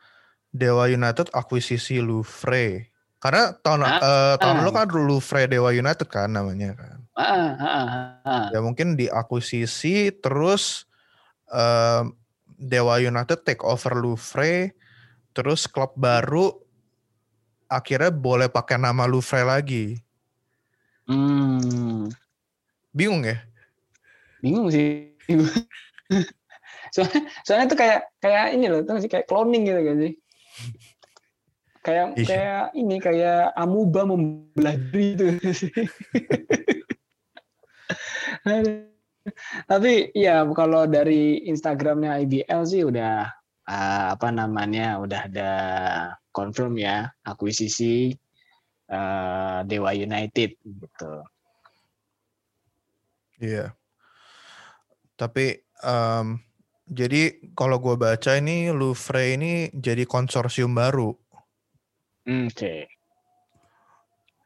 Dewa 0.49 0.88
United 0.88 1.28
akuisisi 1.37 2.00
Louvre 2.00 2.90
karena 3.21 3.52
tahun 3.61 3.85
ah, 3.85 4.00
uh, 4.00 4.35
tahun 4.40 4.57
ah. 4.57 4.61
lalu 4.64 4.71
kan 4.73 4.88
Louvre 4.97 5.40
Dewa 5.45 5.71
United 5.76 6.09
kan 6.09 6.33
namanya 6.33 6.73
kan. 6.73 6.97
Ah, 7.12 7.28
ah, 7.28 7.52
ah, 7.61 7.87
ah. 8.25 8.47
ya 8.49 8.64
mungkin 8.64 8.97
diakuisisi 8.97 10.09
terus 10.25 10.88
uh, 11.52 12.09
Dewa 12.57 12.97
United 12.97 13.45
take 13.45 13.61
over 13.61 13.92
Louvre 13.92 14.73
terus 15.37 15.69
klub 15.69 15.92
baru 16.00 16.60
akhirnya 17.71 18.11
boleh 18.11 18.50
pakai 18.50 18.83
nama 18.83 19.07
Louvre 19.07 19.47
lagi. 19.47 20.03
Hmm. 21.07 22.11
Bingung 22.91 23.23
ya? 23.23 23.39
Bingung 24.43 24.75
sih. 24.75 25.15
soalnya, 26.95 27.23
soalnya 27.47 27.67
itu 27.71 27.77
kayak 27.79 28.11
kayak 28.19 28.47
ini 28.59 28.67
loh, 28.67 28.83
tuh 28.83 28.99
kayak 29.07 29.31
cloning 29.31 29.71
gitu 29.71 29.81
kan 29.87 29.97
sih. 30.03 30.19
Kayak 31.81 32.07
iya. 32.19 32.27
kayak 32.29 32.77
ini 32.77 32.97
kayak 33.00 33.57
amuba 33.57 34.05
membelah 34.05 34.77
diri 34.77 35.17
itu. 35.17 35.27
Tapi 39.71 40.11
ya 40.12 40.45
kalau 40.53 40.85
dari 40.91 41.47
Instagramnya 41.49 42.21
IBL 42.27 42.62
sih 42.67 42.83
udah 42.85 43.31
uh, 43.65 44.05
apa 44.12 44.29
namanya 44.35 44.99
udah 45.00 45.21
ada 45.31 45.53
confirm 46.31 46.79
ya 46.79 47.11
akuisisi 47.27 48.15
uh, 48.91 49.63
Dewa 49.67 49.93
United 49.95 50.57
gitu. 50.63 51.13
Iya. 53.41 53.75
Tapi 55.19 55.61
um, 55.85 56.41
Jadi 56.91 57.55
kalau 57.55 57.79
gue 57.79 57.95
baca 57.95 58.35
ini 58.35 58.67
Louvre 58.75 59.39
ini 59.39 59.71
jadi 59.71 60.03
konsorsium 60.03 60.75
baru. 60.75 61.15
Hmm, 62.27 62.51
Oke. 62.51 62.91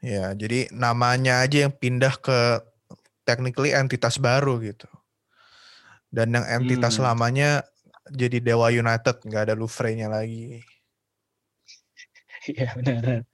Ya, 0.05 0.29
jadi 0.37 0.69
namanya 0.69 1.41
aja 1.41 1.65
yang 1.65 1.73
pindah 1.73 2.13
ke 2.21 2.61
technically 3.25 3.73
entitas 3.73 4.21
baru 4.21 4.61
gitu. 4.61 4.85
Dan 6.13 6.37
yang 6.37 6.45
entitas 6.61 7.01
Hmm. 7.01 7.09
lamanya 7.09 7.65
jadi 8.13 8.37
Dewa 8.37 8.69
United, 8.69 9.25
nggak 9.25 9.49
ada 9.49 9.57
Louvre-nya 9.57 10.05
lagi. 10.05 10.61
Iya 12.51 12.67
benar. 12.77 13.25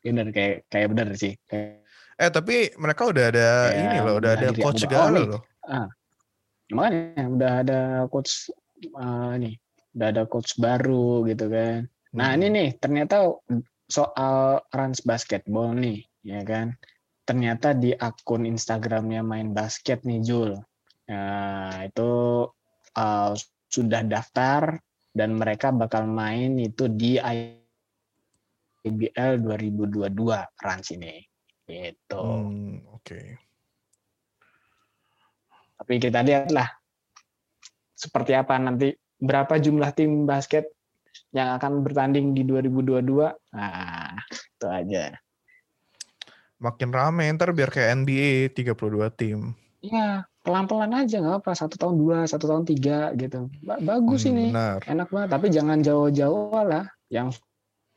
Benar 0.00 0.26
kayak 0.32 0.56
kayak 0.72 0.88
benar 0.92 1.08
sih. 1.16 1.36
Kayak, 1.44 1.84
Eh 2.20 2.28
tapi 2.28 2.68
mereka 2.76 3.08
udah 3.08 3.24
ada 3.32 3.48
Kayak 3.72 3.80
ini 3.80 3.96
loh, 4.04 4.14
udah 4.20 4.32
ada 4.36 4.48
coach 4.52 4.80
segala 4.84 5.08
Bakar. 5.08 5.24
loh. 5.24 5.42
makanya 6.70 7.24
udah 7.26 7.52
ada 7.64 7.80
coach 8.12 8.52
eh, 8.84 9.32
nih, 9.40 9.54
udah 9.96 10.06
ada 10.12 10.22
coach 10.28 10.52
baru 10.60 11.24
gitu 11.26 11.48
kan. 11.48 11.88
Nah 12.12 12.28
Hmm. 12.32 12.36
ini 12.36 12.46
nih 12.52 12.68
ternyata 12.76 13.32
soal 13.88 14.60
Rans 14.70 15.00
Basketball 15.02 15.72
nih, 15.80 16.04
ya 16.22 16.44
kan? 16.44 16.76
Ternyata 17.24 17.72
di 17.72 17.96
akun 17.96 18.44
Instagramnya 18.44 19.24
main 19.24 19.56
basket 19.56 20.04
nih 20.04 20.20
Jul. 20.20 20.60
Nah 21.08 21.88
itu 21.88 22.10
uh, 22.94 23.32
sudah 23.70 24.02
daftar 24.04 24.76
dan 25.16 25.34
mereka 25.40 25.72
bakal 25.74 26.06
main 26.06 26.54
itu 26.60 26.86
di 26.86 27.16
IBL 28.80 29.44
2022 29.44 30.08
Rans 30.56 30.88
ini. 30.92 31.20
Gitu. 31.64 32.20
Hmm, 32.20 32.82
Oke. 32.90 33.38
Tapi 35.80 35.96
kita 35.96 36.20
lihat 36.20 36.52
lah 36.52 36.68
seperti 37.94 38.32
apa 38.32 38.56
nanti 38.56 38.92
berapa 39.16 39.60
jumlah 39.60 39.92
tim 39.92 40.24
basket 40.24 40.68
yang 41.32 41.56
akan 41.56 41.84
bertanding 41.84 42.32
di 42.32 42.44
2022. 42.44 43.32
Nah, 43.56 44.16
itu 44.28 44.66
aja. 44.68 45.04
Makin 46.60 46.92
rame 46.92 47.24
ntar 47.36 47.56
biar 47.56 47.72
kayak 47.72 48.04
NBA 48.04 48.52
32 48.52 49.08
tim. 49.16 49.56
Iya, 49.80 50.28
pelan-pelan 50.44 50.92
aja 50.92 51.24
nggak 51.24 51.40
apa 51.40 51.52
satu 51.56 51.80
tahun 51.80 51.96
dua, 51.96 52.18
satu 52.28 52.44
tahun 52.44 52.68
tiga 52.68 53.16
gitu. 53.16 53.48
Ba- 53.64 53.80
Bagus 53.80 54.28
Hmm, 54.28 54.30
ini, 54.36 54.44
Benar. 54.52 54.80
enak 54.84 55.08
banget. 55.08 55.28
Tapi 55.32 55.46
jangan 55.48 55.78
jauh-jauh 55.80 56.60
lah. 56.68 56.84
Yang 57.08 57.40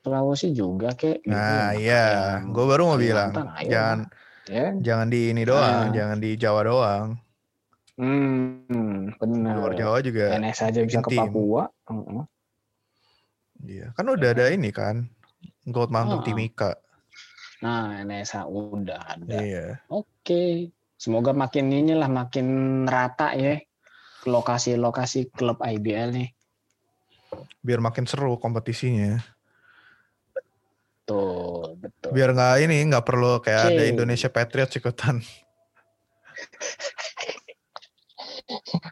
Sulawesi 0.04 0.52
juga 0.52 0.92
kayak. 0.92 1.24
gitu. 1.24 1.32
Nah, 1.32 1.72
iya, 1.80 2.06
gue 2.44 2.66
baru 2.68 2.92
mau 2.92 3.00
bilang, 3.00 3.32
ayo 3.32 3.72
jangan 3.72 3.98
lah, 4.04 4.52
ya. 4.52 4.66
jangan 4.84 5.08
di 5.08 5.32
ini 5.32 5.48
doang, 5.48 5.88
Ah. 5.88 5.94
jangan 5.96 6.18
di 6.20 6.36
Jawa 6.36 6.62
doang. 6.68 7.08
Hmm, 7.96 9.16
benar. 9.16 9.54
luar 9.56 9.74
Jawa 9.80 9.98
juga. 10.04 10.36
NS 10.36 10.60
aja 10.60 10.80
bisa 10.84 11.00
ke. 11.00 11.16
Papua. 11.16 11.72
Iya, 13.64 13.96
kan 13.96 14.06
udah 14.12 14.30
ada 14.36 14.52
ini 14.52 14.76
kan, 14.76 15.08
Gold 15.64 15.88
Mountain 15.88 16.20
Ah. 16.20 16.26
Timika. 16.28 16.72
Nah, 17.64 18.04
NSA 18.04 18.44
udah 18.44 19.00
ada. 19.08 19.40
Iya. 19.40 19.80
Oke, 19.88 20.68
semoga 21.00 21.32
makin 21.32 21.72
inilah 21.72 22.12
makin 22.12 22.48
rata 22.84 23.32
ya 23.40 23.56
lokasi-lokasi 24.28 25.32
klub 25.32 25.64
IBL 25.64 26.12
nih. 26.12 26.30
Biar 27.64 27.80
makin 27.80 28.04
seru 28.04 28.36
kompetisinya. 28.36 29.16
Betul, 31.14 31.78
betul. 31.78 32.10
Biar 32.14 32.30
nggak 32.34 32.56
ini 32.66 32.76
nggak 32.90 33.06
perlu 33.06 33.38
kayak 33.46 33.74
ada 33.74 33.82
Oke. 33.86 33.92
Indonesia 33.94 34.30
Patriots 34.34 34.78
ikutan. 34.78 35.22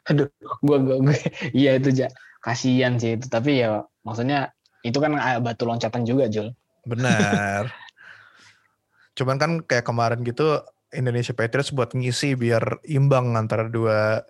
Aduh, 0.09 0.29
gua 0.61 0.77
gua, 0.79 0.97
gua 1.01 1.15
iya 1.57 1.75
itu 1.75 1.89
ja 1.91 2.07
kasihan 2.41 2.97
sih 3.01 3.17
itu, 3.17 3.27
tapi 3.27 3.61
ya 3.61 3.83
maksudnya 4.05 4.53
itu 4.81 4.97
kan 4.97 5.13
ah, 5.17 5.39
batu 5.41 5.65
loncatan 5.65 6.05
juga, 6.05 6.29
Jul. 6.29 6.53
Benar. 6.85 7.69
Cuman 9.17 9.37
kan 9.41 9.51
kayak 9.65 9.85
kemarin 9.85 10.24
gitu 10.24 10.61
Indonesia 10.93 11.33
Patriots 11.35 11.74
buat 11.74 11.93
ngisi 11.93 12.35
biar 12.37 12.81
imbang 12.87 13.37
antara 13.37 13.67
dua 13.67 14.24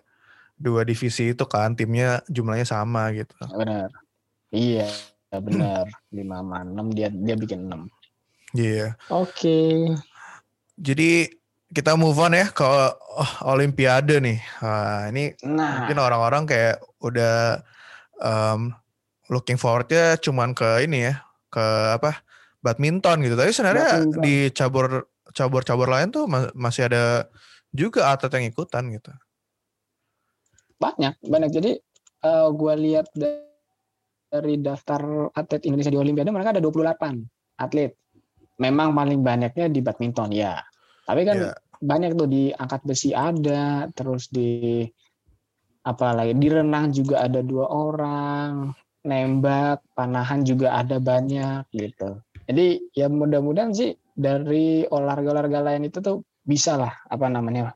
dua 0.58 0.84
divisi 0.86 1.34
itu 1.34 1.44
kan 1.48 1.74
timnya 1.74 2.22
jumlahnya 2.28 2.66
sama 2.66 3.10
gitu. 3.14 3.34
Benar. 3.50 3.90
Iya, 4.52 4.88
benar. 5.40 5.88
5 6.12 6.20
sama 6.20 6.58
6 6.66 6.96
dia 6.96 7.08
dia 7.08 7.36
bikin 7.38 7.70
6. 7.70 7.88
Iya. 8.52 8.98
Oke. 9.08 9.88
Jadi 10.76 11.30
kita 11.72 11.96
move 11.96 12.20
on 12.20 12.36
ya 12.36 12.52
ke 12.52 12.64
oh, 12.64 13.32
Olimpiade 13.48 14.20
nih. 14.20 14.38
Nah, 14.60 15.08
ini 15.08 15.32
Nah, 15.40 15.84
mungkin 15.84 15.98
orang-orang 16.04 16.44
kayak 16.44 16.84
udah 17.00 17.64
um, 18.20 18.76
looking 19.32 19.56
forward-nya 19.56 20.20
cuman 20.20 20.52
ke 20.52 20.84
ini 20.84 21.08
ya, 21.08 21.24
ke 21.48 21.64
apa? 21.96 22.20
badminton 22.62 23.26
gitu. 23.26 23.34
Tapi 23.34 23.50
sebenarnya 23.50 24.06
Badminton. 24.06 24.22
di 24.22 24.34
cabur 24.54 24.86
cabur-cabur 25.34 25.88
lain 25.90 26.14
tuh 26.14 26.30
ma- 26.30 26.54
masih 26.54 26.86
ada 26.86 27.26
juga 27.74 28.14
atlet 28.14 28.30
yang 28.38 28.54
ikutan 28.54 28.86
gitu. 28.94 29.10
banyak, 30.78 31.14
banyak. 31.26 31.50
Jadi 31.50 31.72
eh, 32.22 32.48
gua 32.54 32.74
lihat 32.74 33.10
dari 34.32 34.56
daftar 34.56 35.28
atlet 35.36 35.68
Indonesia 35.68 35.92
di 35.92 36.00
Olimpiade 36.00 36.32
mereka 36.32 36.56
ada 36.56 36.64
28 36.64 37.60
atlet. 37.60 37.92
Memang 38.56 38.96
paling 38.96 39.20
banyaknya 39.20 39.68
di 39.68 39.84
badminton 39.84 40.32
ya. 40.32 40.56
Tapi 41.04 41.20
kan 41.28 41.36
Iya. 41.36 41.52
banyak 41.84 42.16
tuh 42.16 42.28
di 42.30 42.48
angkat 42.56 42.80
besi 42.88 43.12
ada, 43.12 43.92
terus 43.92 44.32
di 44.32 44.88
apa 45.84 46.14
lagi 46.14 46.32
di 46.38 46.48
renang 46.48 46.94
juga 46.94 47.26
ada 47.26 47.42
dua 47.42 47.66
orang, 47.68 48.72
nembak, 49.04 49.82
panahan 49.92 50.46
juga 50.46 50.78
ada 50.78 51.02
banyak 51.02 51.68
gitu. 51.74 52.22
Jadi 52.48 52.94
ya 52.94 53.10
mudah-mudahan 53.10 53.74
sih 53.74 53.98
dari 54.14 54.86
olahraga-olahraga 54.86 55.60
lain 55.60 55.90
itu 55.90 55.98
tuh 55.98 56.22
bisa 56.46 56.78
lah 56.78 56.94
apa 57.10 57.26
namanya 57.26 57.74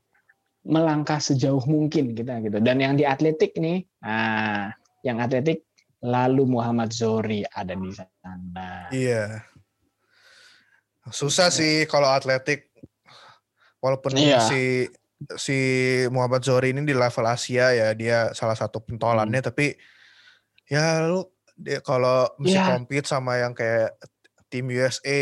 melangkah 0.67 1.19
sejauh 1.19 1.63
mungkin 1.67 2.15
kita 2.15 2.39
gitu. 2.47 2.57
Dan 2.63 2.79
yang 2.79 2.95
di 2.95 3.03
atletik 3.03 3.59
nih, 3.59 3.83
nah 4.01 4.71
yang 5.03 5.19
atletik 5.19 5.66
lalu 5.99 6.45
Muhammad 6.45 6.91
Zohri 6.91 7.41
ada 7.47 7.73
di 7.73 7.89
sana. 7.89 8.87
Iya. 8.89 9.41
Susah 11.07 11.47
sih 11.49 11.87
kalau 11.87 12.07
atletik. 12.07 12.67
Walaupun 13.79 14.17
Iya. 14.17 14.41
si 14.43 14.89
si 15.33 15.57
Muhammad 16.09 16.43
Zohri 16.43 16.69
ini 16.69 16.83
di 16.83 16.93
level 16.93 17.25
Asia 17.25 17.73
ya 17.73 17.89
dia 17.93 18.29
salah 18.33 18.53
satu 18.53 18.77
pentolannya 18.79 19.41
tapi 19.41 19.73
ya 20.65 21.01
lu 21.09 21.25
dia 21.57 21.81
kalau 21.81 22.29
mesti 22.37 22.53
Iya. 22.53 22.69
compete 22.69 23.07
sama 23.09 23.41
yang 23.41 23.53
kayak 23.53 23.97
tim 24.45 24.69
USA 24.69 25.21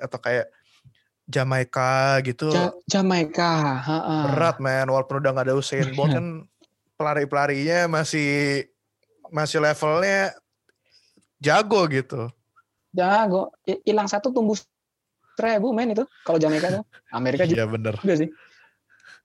atau 0.00 0.18
kayak 0.18 0.50
Jamaika 1.28 2.18
gitu 2.24 2.48
Ja- 2.50 2.72
Jamaika, 2.88 3.78
ha-ha. 3.84 4.32
berat 4.32 4.56
men 4.58 4.88
walaupun 4.88 5.20
udah 5.20 5.30
gak 5.30 5.46
ada 5.46 5.54
Usain 5.54 5.92
Bolt 5.92 6.08
kan 6.18 6.48
pelari-pelarinya 6.96 7.84
masih 7.86 8.64
masih 9.30 9.58
levelnya 9.58 10.32
jago 11.38 11.86
gitu. 11.88 12.28
jago 12.90 13.52
hilang 13.84 14.08
satu 14.08 14.32
tumbuh 14.32 14.56
seribu 15.36 15.70
men 15.70 15.92
itu 15.92 16.02
kalau 16.24 16.36
Jamaika 16.36 16.80
tuh 16.80 16.84
Amerika 17.12 17.44
juga 17.44 17.62
Iya 17.62 17.66
bener. 17.68 17.94
sih 18.02 18.30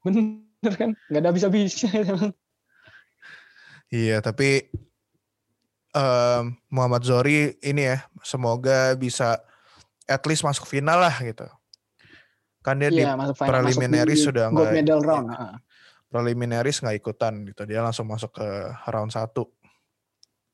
bener 0.03 0.73
kan 0.75 0.89
nggak 1.09 1.21
ada 1.23 1.31
bisa-bisa 1.31 1.87
Iya, 3.93 4.25
tapi 4.25 4.73
em, 5.93 6.43
Muhammad 6.73 7.05
Zohri 7.05 7.61
ini 7.61 7.93
ya, 7.93 8.01
semoga 8.25 8.97
bisa 8.97 9.37
at 10.09 10.25
least 10.25 10.41
masuk 10.41 10.65
final 10.65 10.97
lah 10.97 11.13
gitu. 11.21 11.45
Kan 12.65 12.81
dia 12.81 12.89
di 12.89 13.05
iya 13.05 13.13
di 13.13 14.15
sudah 14.17 14.49
gold 14.49 14.73
nggak- 14.73 14.73
medal 14.73 14.97
round 14.97 15.29
preliminaries 16.09 16.81
nggak 16.81 16.97
ikutan 16.97 17.45
gitu. 17.45 17.69
Dia 17.69 17.85
langsung 17.85 18.09
masuk 18.09 18.33
ke 18.33 18.47
round 18.89 19.13
satu. 19.13 19.45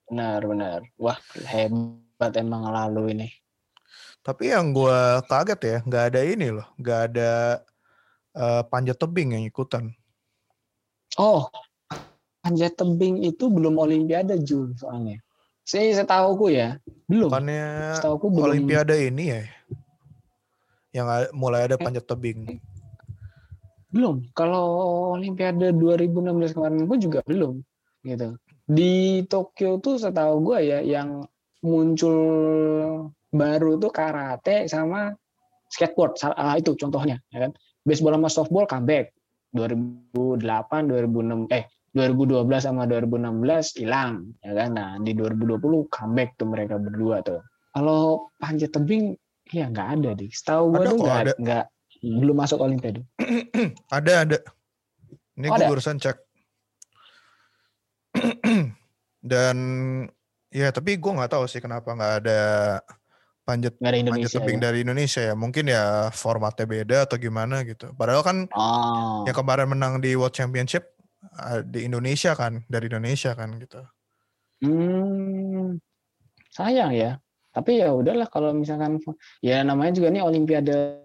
Benar 0.10 0.42
benar 0.44 0.80
wah 0.98 1.18
hebat 1.46 2.34
emang 2.36 2.68
lalu 2.70 3.16
ini 3.16 3.30
Tapi 4.20 4.52
yang 4.52 4.76
gua 4.76 5.24
kaget 5.26 5.60
ya, 5.64 5.78
nggak 5.88 6.04
ada 6.12 6.22
ini 6.28 6.52
loh, 6.52 6.68
nggak 6.76 7.00
ada 7.10 7.64
eh, 8.36 8.62
panjat 8.68 9.00
tebing 9.00 9.32
yang 9.40 9.48
ikutan. 9.48 9.96
oh 11.16 11.48
panjat 12.44 12.76
tebing 12.76 13.24
itu 13.24 13.48
belum 13.48 13.80
Olimpiade 13.80 14.36
Jul 14.44 14.76
soalnya 14.76 15.24
sih 15.64 15.96
setahuku 15.96 16.52
ya 16.52 16.78
belum 17.08 17.32
Bukannya 17.32 17.96
setahuku 17.98 18.26
belum 18.28 18.46
Olimpiade 18.52 19.08
ini 19.08 19.24
ya, 19.34 19.42
yang 20.94 21.08
mulai 21.34 21.70
ada 21.70 21.78
panjat 21.78 22.06
tebing. 22.06 22.60
Belum. 23.90 24.22
Kalau 24.38 24.66
Olimpiade 25.18 25.74
2016 25.74 26.54
kemarin 26.54 26.86
pun 26.86 26.98
juga 27.02 27.20
belum 27.26 27.62
gitu. 28.06 28.38
Di 28.70 29.26
Tokyo 29.26 29.82
tuh 29.82 29.98
setahu 29.98 30.46
gue 30.46 30.60
ya 30.62 30.80
yang 30.86 31.26
muncul 31.66 32.18
baru 33.34 33.82
tuh 33.82 33.90
karate 33.90 34.70
sama 34.70 35.10
skateboard. 35.74 36.22
Ah, 36.38 36.56
itu 36.56 36.78
contohnya 36.78 37.18
ya 37.34 37.50
kan. 37.50 37.52
Baseball 37.82 38.14
sama 38.14 38.30
softball 38.30 38.70
comeback 38.70 39.10
2008, 39.58 40.38
2006 40.86 41.50
eh 41.50 41.66
2012 41.90 42.46
sama 42.62 42.86
2016 42.86 43.82
hilang 43.82 44.30
ya 44.46 44.54
kan 44.54 44.70
nah 44.78 44.92
di 45.02 45.18
2020 45.18 45.90
comeback 45.90 46.38
tuh 46.38 46.46
mereka 46.46 46.78
berdua 46.78 47.26
tuh 47.26 47.42
kalau 47.74 48.30
panjat 48.38 48.70
tebing 48.70 49.18
ya 49.50 49.66
nggak 49.74 49.98
ada 49.98 50.10
deh 50.14 50.30
setahu 50.30 50.70
gue 50.78 50.86
tuh 50.86 51.02
nggak 51.02 51.42
nggak 51.42 51.66
belum 52.06 52.38
masuk 52.38 52.62
olimpiade 52.62 53.02
ada 53.98 54.14
ada. 54.24 54.38
Ini 55.40 55.48
Oh, 55.48 55.56
gue 55.56 55.72
barusan 55.72 56.04
cek. 56.04 56.20
Dan 59.32 59.58
ya 60.50 60.74
tapi 60.74 60.98
gue 60.98 61.12
nggak 61.14 61.30
tahu 61.30 61.46
sih 61.46 61.62
kenapa 61.62 61.94
nggak 61.94 62.14
ada 62.26 62.42
panjat 63.46 63.74
ada 63.82 63.98
panjat 64.14 64.32
tebing 64.34 64.60
ya. 64.62 64.64
dari 64.70 64.78
Indonesia 64.86 65.22
ya. 65.22 65.34
Mungkin 65.34 65.66
ya 65.70 66.14
formatnya 66.14 66.66
beda 66.70 66.98
atau 67.10 67.18
gimana 67.18 67.66
gitu. 67.66 67.90
Padahal 67.98 68.22
kan 68.22 68.38
oh 68.54 69.26
yang 69.26 69.36
kemarin 69.36 69.68
menang 69.70 69.98
di 69.98 70.14
World 70.14 70.38
Championship 70.38 70.94
ah, 71.38 71.66
di 71.66 71.90
Indonesia 71.90 72.38
kan, 72.38 72.62
dari 72.70 72.86
Indonesia 72.88 73.34
kan 73.34 73.50
gitu. 73.58 73.82
Hmm, 74.60 75.80
sayang 76.54 76.94
ya. 76.94 77.18
Tapi 77.50 77.82
ya 77.82 77.90
udahlah 77.92 78.30
kalau 78.30 78.54
misalkan 78.54 79.02
ya 79.42 79.66
namanya 79.66 79.98
juga 79.98 80.14
nih 80.14 80.22
Olimpiade. 80.22 81.02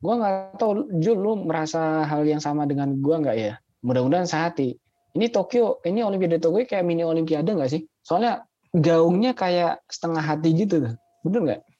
Gua 0.00 0.14
nggak 0.20 0.60
tahu 0.60 0.92
Jul 1.00 1.18
lu 1.18 1.32
merasa 1.44 2.04
hal 2.04 2.24
yang 2.24 2.40
sama 2.40 2.64
dengan 2.64 2.96
gua 3.00 3.20
nggak 3.20 3.36
ya? 3.36 3.54
Mudah-mudahan 3.84 4.28
sehati. 4.28 4.76
Ini 5.16 5.32
Tokyo, 5.32 5.80
ini 5.88 6.04
Olimpiade 6.04 6.36
Tokyo 6.36 6.68
kayak 6.68 6.84
mini 6.84 7.00
Olimpiade 7.00 7.48
nggak 7.56 7.72
sih? 7.72 7.88
Soalnya 8.04 8.44
gaungnya 8.76 9.32
kayak 9.32 9.80
setengah 9.88 10.20
hati 10.20 10.52
gitu 10.52 10.84
tuh. 10.84 10.94
Bener 11.24 11.40
nggak? 11.42 11.62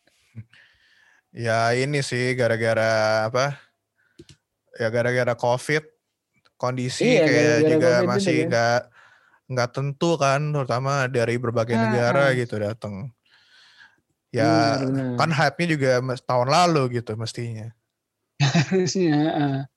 Ya 1.37 1.69
ini 1.77 2.01
sih 2.01 2.33
gara-gara 2.33 3.29
apa? 3.29 3.61
Ya 4.81 4.89
gara-gara 4.89 5.37
COVID 5.37 5.85
kondisi 6.57 7.05
Iya, 7.05 7.29
kayak 7.29 7.45
gara-gara 7.45 7.69
juga 7.69 7.91
COVID 7.93 8.09
masih 8.09 8.37
nggak 8.49 8.81
nggak 9.53 9.71
tentu 9.77 10.11
kan, 10.17 10.41
terutama 10.57 10.93
dari 11.13 11.37
berbagai 11.37 11.77
Ah, 11.77 11.83
negara 11.93 12.33
ah. 12.33 12.37
gitu 12.41 12.57
datang. 12.57 13.13
Ya 14.33 14.81
Benar, 14.81 14.89
benar. 14.89 15.17
kan 15.21 15.31
hype-nya 15.37 15.67
juga 15.77 15.91
tahun 16.25 16.49
lalu 16.49 16.83
gitu 17.05 17.13
mestinya. 17.21 17.69
Harusnya. 18.73 19.69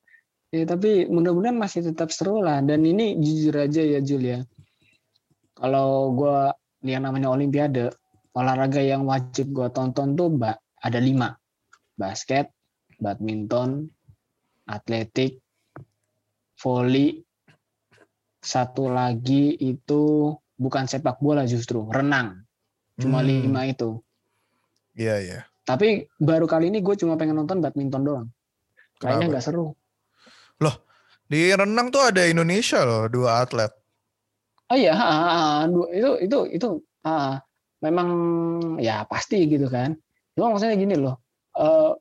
Ya, 0.50 0.66
tapi 0.66 1.06
mudah-mudahan 1.06 1.54
masih 1.54 1.86
tetap 1.86 2.10
seru 2.10 2.42
lah. 2.42 2.66
Dan 2.66 2.82
ini 2.82 3.22
jujur 3.22 3.54
aja 3.54 3.86
ya 3.86 4.02
Jul 4.02 4.24
ya. 4.26 4.40
Kalau 5.54 6.16
gua 6.18 6.54
yang 6.82 7.06
namanya 7.06 7.30
Olimpiade, 7.30 7.94
olahraga 8.34 8.82
yang 8.82 9.06
wajib 9.06 9.54
gua 9.54 9.70
tonton 9.70 10.18
tuh 10.18 10.34
mbak 10.34 10.58
ada 10.82 10.98
lima. 10.98 11.38
Basket, 11.94 12.50
badminton, 12.98 13.86
atletik, 14.66 15.38
volley, 16.58 17.22
satu 18.40 18.88
lagi 18.90 19.54
itu 19.60 20.34
bukan 20.56 20.88
sepak 20.88 21.20
bola 21.20 21.44
justru, 21.44 21.86
renang. 21.92 22.44
Cuma 23.00 23.24
Hmm, 23.24 23.28
lima 23.28 23.62
itu. 23.68 24.00
Iya 24.96 25.16
iya. 25.24 25.40
Tapi 25.64 26.08
baru 26.18 26.50
kali 26.50 26.74
ini 26.74 26.82
gue 26.82 26.96
cuma 26.98 27.16
pengen 27.16 27.40
nonton 27.40 27.62
badminton 27.62 28.04
doang. 28.04 28.28
Kayaknya 29.00 29.38
nggak 29.38 29.46
seru. 29.46 29.76
Di 31.30 31.54
renang 31.54 31.94
tuh 31.94 32.02
ada 32.10 32.26
Indonesia 32.26 32.82
loh, 32.82 33.06
dua 33.06 33.46
atlet. 33.46 33.70
Oh 34.74 34.78
iya, 34.78 34.98
du- 35.70 35.86
itu 35.94 36.10
itu 36.26 36.38
itu 36.58 36.68
ah, 37.06 37.38
memang 37.86 38.10
ya 38.82 39.06
pasti 39.06 39.46
gitu 39.46 39.70
kan. 39.70 39.94
Cuma 40.34 40.58
maksudnya 40.58 40.74
gini 40.74 40.98
loh, 40.98 41.22
eh, 41.54 41.94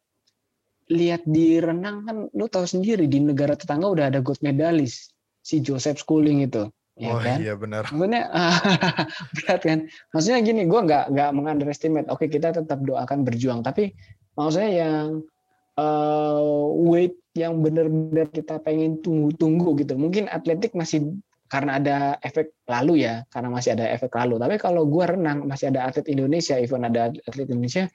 lihat 0.89 1.29
di 1.29 1.61
renang 1.61 2.09
kan, 2.09 2.17
lu 2.33 2.49
tahu 2.49 2.65
sendiri 2.65 3.05
di 3.05 3.21
negara 3.21 3.53
tetangga 3.53 3.93
udah 3.93 4.09
ada 4.09 4.25
gold 4.25 4.41
medalis 4.41 5.13
si 5.45 5.61
Joseph 5.61 6.01
Schooling 6.01 6.49
itu, 6.49 6.65
ya 6.97 7.13
oh 7.13 7.21
kan? 7.21 7.37
iya 7.37 7.53
benar. 7.53 7.85
Maksudnya 7.93 8.33
berat 9.37 9.61
kan? 9.61 9.79
Maksudnya 10.17 10.41
gini, 10.41 10.65
gue 10.65 10.81
nggak 10.89 11.05
nggak 11.13 11.31
mengunderestimate. 11.37 12.09
Oke 12.09 12.33
kita 12.33 12.57
tetap 12.57 12.81
doakan 12.81 13.29
berjuang, 13.29 13.61
tapi 13.61 13.93
maksudnya 14.41 14.73
yang 14.73 15.21
eh, 15.77 16.65
weight 16.89 17.17
yang 17.39 17.63
benar-benar 17.63 18.27
kita 18.35 18.59
pengen 18.59 18.99
tunggu-tunggu 18.99 19.79
gitu. 19.79 19.95
Mungkin 19.95 20.27
atletik 20.27 20.75
masih 20.75 21.15
karena 21.49 21.79
ada 21.79 21.97
efek 22.21 22.53
lalu 22.67 23.07
ya, 23.07 23.23
karena 23.31 23.49
masih 23.49 23.79
ada 23.79 23.87
efek 23.95 24.11
lalu. 24.13 24.37
Tapi 24.43 24.59
kalau 24.61 24.85
gue 24.85 25.05
renang 25.07 25.47
masih 25.47 25.71
ada 25.73 25.87
atlet 25.89 26.05
Indonesia, 26.11 26.59
even 26.59 26.85
ada 26.85 27.15
atlet 27.25 27.49
Indonesia, 27.49 27.87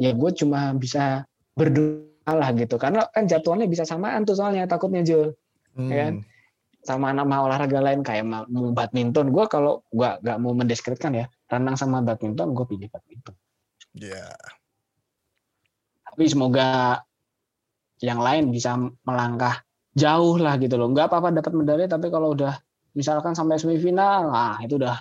ya 0.00 0.10
gue 0.10 0.30
cuma 0.34 0.72
bisa 0.74 1.22
berdoa 1.54 2.32
lah 2.32 2.50
gitu. 2.56 2.74
Karena 2.80 3.06
kan 3.12 3.30
jadwalnya 3.30 3.70
bisa 3.70 3.86
samaan 3.86 4.26
tuh 4.26 4.34
soalnya 4.34 4.66
takutnya 4.66 5.04
Jul 5.06 5.30
Ya 5.76 6.08
kan? 6.08 6.24
Hmm, 6.24 6.24
sama 6.86 7.10
nama 7.12 7.42
olahraga 7.44 7.82
lain 7.82 8.00
kayak 8.00 8.24
ma- 8.24 8.48
mau 8.48 8.70
badminton 8.70 9.34
gue 9.34 9.44
kalau 9.50 9.82
gue 9.90 10.06
nggak 10.22 10.38
mau 10.38 10.54
mendeskripsikan 10.54 11.18
ya 11.18 11.26
renang 11.50 11.74
sama 11.74 11.98
badminton 12.00 12.54
gue 12.54 12.62
pilih 12.64 12.88
badminton 12.88 13.34
Iya. 13.98 14.30
tapi 16.06 16.24
semoga 16.30 17.02
yang 18.04 18.20
lain 18.20 18.52
bisa 18.52 18.76
melangkah 19.04 19.64
jauh 19.96 20.36
lah 20.36 20.60
gitu 20.60 20.76
loh 20.76 20.92
nggak 20.92 21.08
apa-apa 21.08 21.32
dapat 21.40 21.52
medali 21.56 21.84
tapi 21.88 22.12
kalau 22.12 22.36
udah 22.36 22.56
misalkan 22.92 23.32
sampai 23.32 23.56
semifinal 23.56 24.28
ah 24.32 24.60
itu 24.60 24.76
udah 24.76 25.00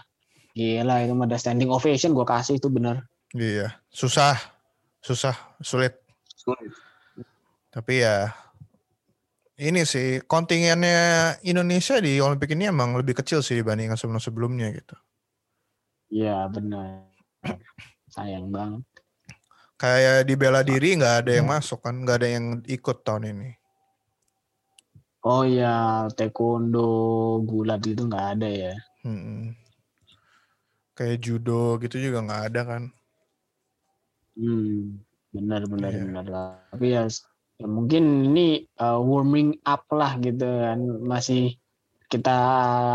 gila 0.55 1.03
itu 1.03 1.11
udah 1.11 1.39
standing 1.39 1.67
ovation 1.67 2.15
gue 2.15 2.23
kasih 2.23 2.55
itu 2.59 2.71
bener 2.71 3.03
Iya. 3.35 3.67
Susah, 3.91 4.39
susah, 5.03 5.35
sulit. 5.59 5.91
Tapi 7.67 7.99
ya 7.99 8.31
ini 9.59 9.83
sih 9.83 10.23
kontingennya 10.23 11.35
Indonesia 11.43 11.99
di 11.99 12.23
Olimpik 12.23 12.55
ini 12.55 12.71
emang 12.71 12.95
lebih 12.95 13.19
kecil 13.19 13.43
sih 13.43 13.59
dibandingkan 13.59 13.99
sebelum-sebelumnya 13.99 14.71
gitu. 14.71 14.95
Iya 16.15 16.47
bener 16.47 17.11
sayang 18.07 18.47
banget 18.53 18.87
Kayak 19.81 20.17
di 20.27 20.33
bela 20.39 20.61
diri 20.63 20.89
nggak 20.99 21.15
ada 21.25 21.31
yang 21.37 21.47
masuk 21.53 21.79
kan, 21.85 21.95
nggak 22.03 22.17
ada 22.23 22.29
yang 22.35 22.45
ikut 22.65 22.97
tahun 23.05 23.23
ini. 23.35 23.49
oh 25.31 25.41
iya 25.53 25.73
taekwondo 26.17 26.79
gulat 27.49 27.81
itu 27.91 28.01
nggak 28.09 28.25
ada 28.37 28.47
ya 28.63 28.73
Mm-mm. 29.05 29.53
Kayak 30.97 31.17
judo 31.25 31.75
gitu 31.83 31.97
juga 32.05 32.17
nggak 32.25 32.43
ada 32.51 32.61
kan. 32.71 32.83
Hmm, 34.35 34.99
benar 35.31 35.61
benar 35.71 35.91
Iya. 35.91 36.01
benar 36.03 36.25
lah. 36.27 36.47
Tapi 36.71 36.87
ya, 36.95 37.03
ya 37.59 37.67
mungkin 37.67 38.03
ini 38.31 38.67
uh, 38.79 38.99
warming 38.99 39.55
up 39.63 39.87
lah 39.91 40.19
gitu 40.19 40.43
kan. 40.43 40.79
Masih 41.11 41.55
kita 42.05 42.37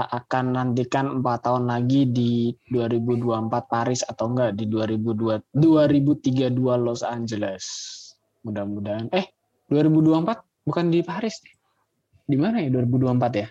akan 0.06 0.44
nantikan 0.54 1.20
empat 1.20 1.46
tahun 1.46 1.66
lagi 1.66 2.06
di 2.06 2.54
2024 2.70 3.50
Paris 3.66 4.06
atau 4.06 4.30
enggak 4.30 4.54
di 4.54 4.70
2002 4.70 5.54
2032 5.54 6.54
Los 6.78 7.02
Angeles. 7.02 7.64
Mudah-mudahan 8.46 9.10
eh 9.10 9.30
2024 9.68 10.66
bukan 10.66 10.84
di 10.88 11.00
Paris. 11.02 11.42
Di 12.24 12.38
mana 12.38 12.62
ya 12.62 12.70
2024 12.70 13.42
ya? 13.42 13.48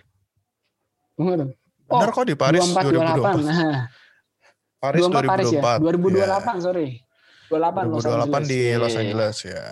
Benar 1.20 1.52
Oh, 1.90 2.06
kok 2.06 2.22
di 2.22 2.38
Paris 2.38 2.62
24 2.70 2.86
28. 2.86 3.42
2024. 3.42 3.50
Nah, 3.50 3.80
Paris 4.78 5.02
24 5.10 5.26
Paris 5.26 5.46
ya. 5.50 5.62
2028 5.82 5.82
2024. 5.82 6.62
sorry. 6.62 6.88
28 7.50 7.90
Los 7.90 8.02
2028 8.06 8.06
Angeles. 8.06 8.46
di 8.46 8.60
Iya, 8.62 8.76
Los 8.78 8.86
iya, 8.86 8.94
iya. 8.94 9.02
Angeles 9.02 9.36
ya. 9.42 9.66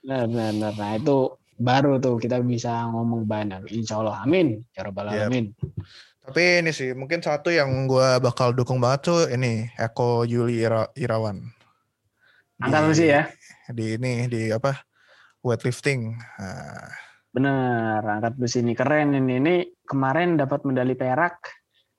Benar, 0.00 0.24
benar, 0.28 0.50
benar. 0.56 0.72
Nah 0.80 0.92
itu 0.96 1.16
baru 1.58 2.02
tuh 2.02 2.18
kita 2.18 2.42
bisa 2.42 2.90
ngomong 2.90 3.24
banyak. 3.24 3.70
Insya 3.70 4.02
Allah, 4.02 4.22
amin. 4.22 4.62
Ya 4.74 4.86
Rabbal. 4.86 5.10
Alamin. 5.10 5.54
Tapi 6.24 6.64
ini 6.64 6.72
sih 6.72 6.96
mungkin 6.96 7.20
satu 7.20 7.52
yang 7.52 7.84
gua 7.84 8.16
bakal 8.16 8.56
dukung 8.56 8.80
banget 8.80 9.00
tuh 9.12 9.20
ini 9.28 9.68
Eko 9.76 10.24
Yuli 10.24 10.64
Ira- 10.64 10.88
Irawan. 10.96 11.44
Angkat 12.64 12.82
besi 12.88 13.06
ya. 13.12 13.28
Di 13.68 14.00
ini 14.00 14.24
di 14.30 14.48
apa? 14.48 14.72
Weightlifting. 15.44 16.16
Nah, 16.16 16.88
Benar, 17.34 18.00
angkat 18.00 18.38
besi 18.40 18.62
ini 18.64 18.72
keren 18.72 19.12
ini. 19.12 19.36
Ini 19.42 19.54
kemarin 19.84 20.40
dapat 20.40 20.64
medali 20.64 20.96
perak. 20.96 21.44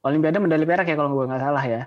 Olimpiade 0.01 0.41
medali 0.41 0.65
perak 0.65 0.89
ya 0.89 0.95
kalau 0.97 1.13
gue 1.13 1.29
nggak 1.29 1.43
salah 1.43 1.65
ya. 1.67 1.83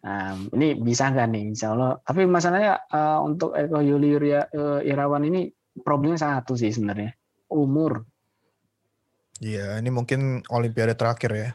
Nah, 0.00 0.36
ini 0.54 0.78
bisa 0.78 1.10
nggak 1.10 1.26
nih 1.26 1.42
Insya 1.50 1.74
Allah. 1.74 1.98
Tapi 2.06 2.22
masalahnya 2.28 2.86
eh, 2.86 3.18
untuk 3.24 3.56
Eko 3.56 3.82
Yuli 3.82 4.14
eh, 4.30 4.46
Irawan 4.86 5.26
ini 5.26 5.50
problemnya 5.80 6.20
satu 6.20 6.58
sih 6.58 6.70
sebenarnya. 6.72 7.14
Umur. 7.50 8.06
Iya, 9.40 9.80
ini 9.80 9.88
mungkin 9.88 10.44
Olimpiade 10.52 10.94
terakhir 10.94 11.32
ya. 11.32 11.50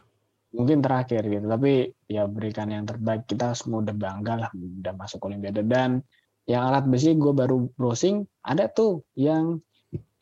mungkin 0.55 0.79
terakhir 0.79 1.27
gitu 1.27 1.51
tapi 1.51 1.91
ya 2.07 2.31
berikan 2.31 2.71
yang 2.71 2.87
terbaik 2.87 3.27
kita 3.27 3.51
semua 3.51 3.83
udah 3.83 3.91
bangga 3.91 4.33
lah 4.39 4.49
udah 4.55 4.95
masuk 4.95 5.27
olimpiade 5.27 5.67
dan 5.67 5.99
yang 6.47 6.71
alat 6.71 6.87
besi 6.87 7.11
gue 7.11 7.35
baru 7.35 7.67
browsing 7.75 8.23
ada 8.39 8.71
tuh 8.71 9.03
yang 9.19 9.59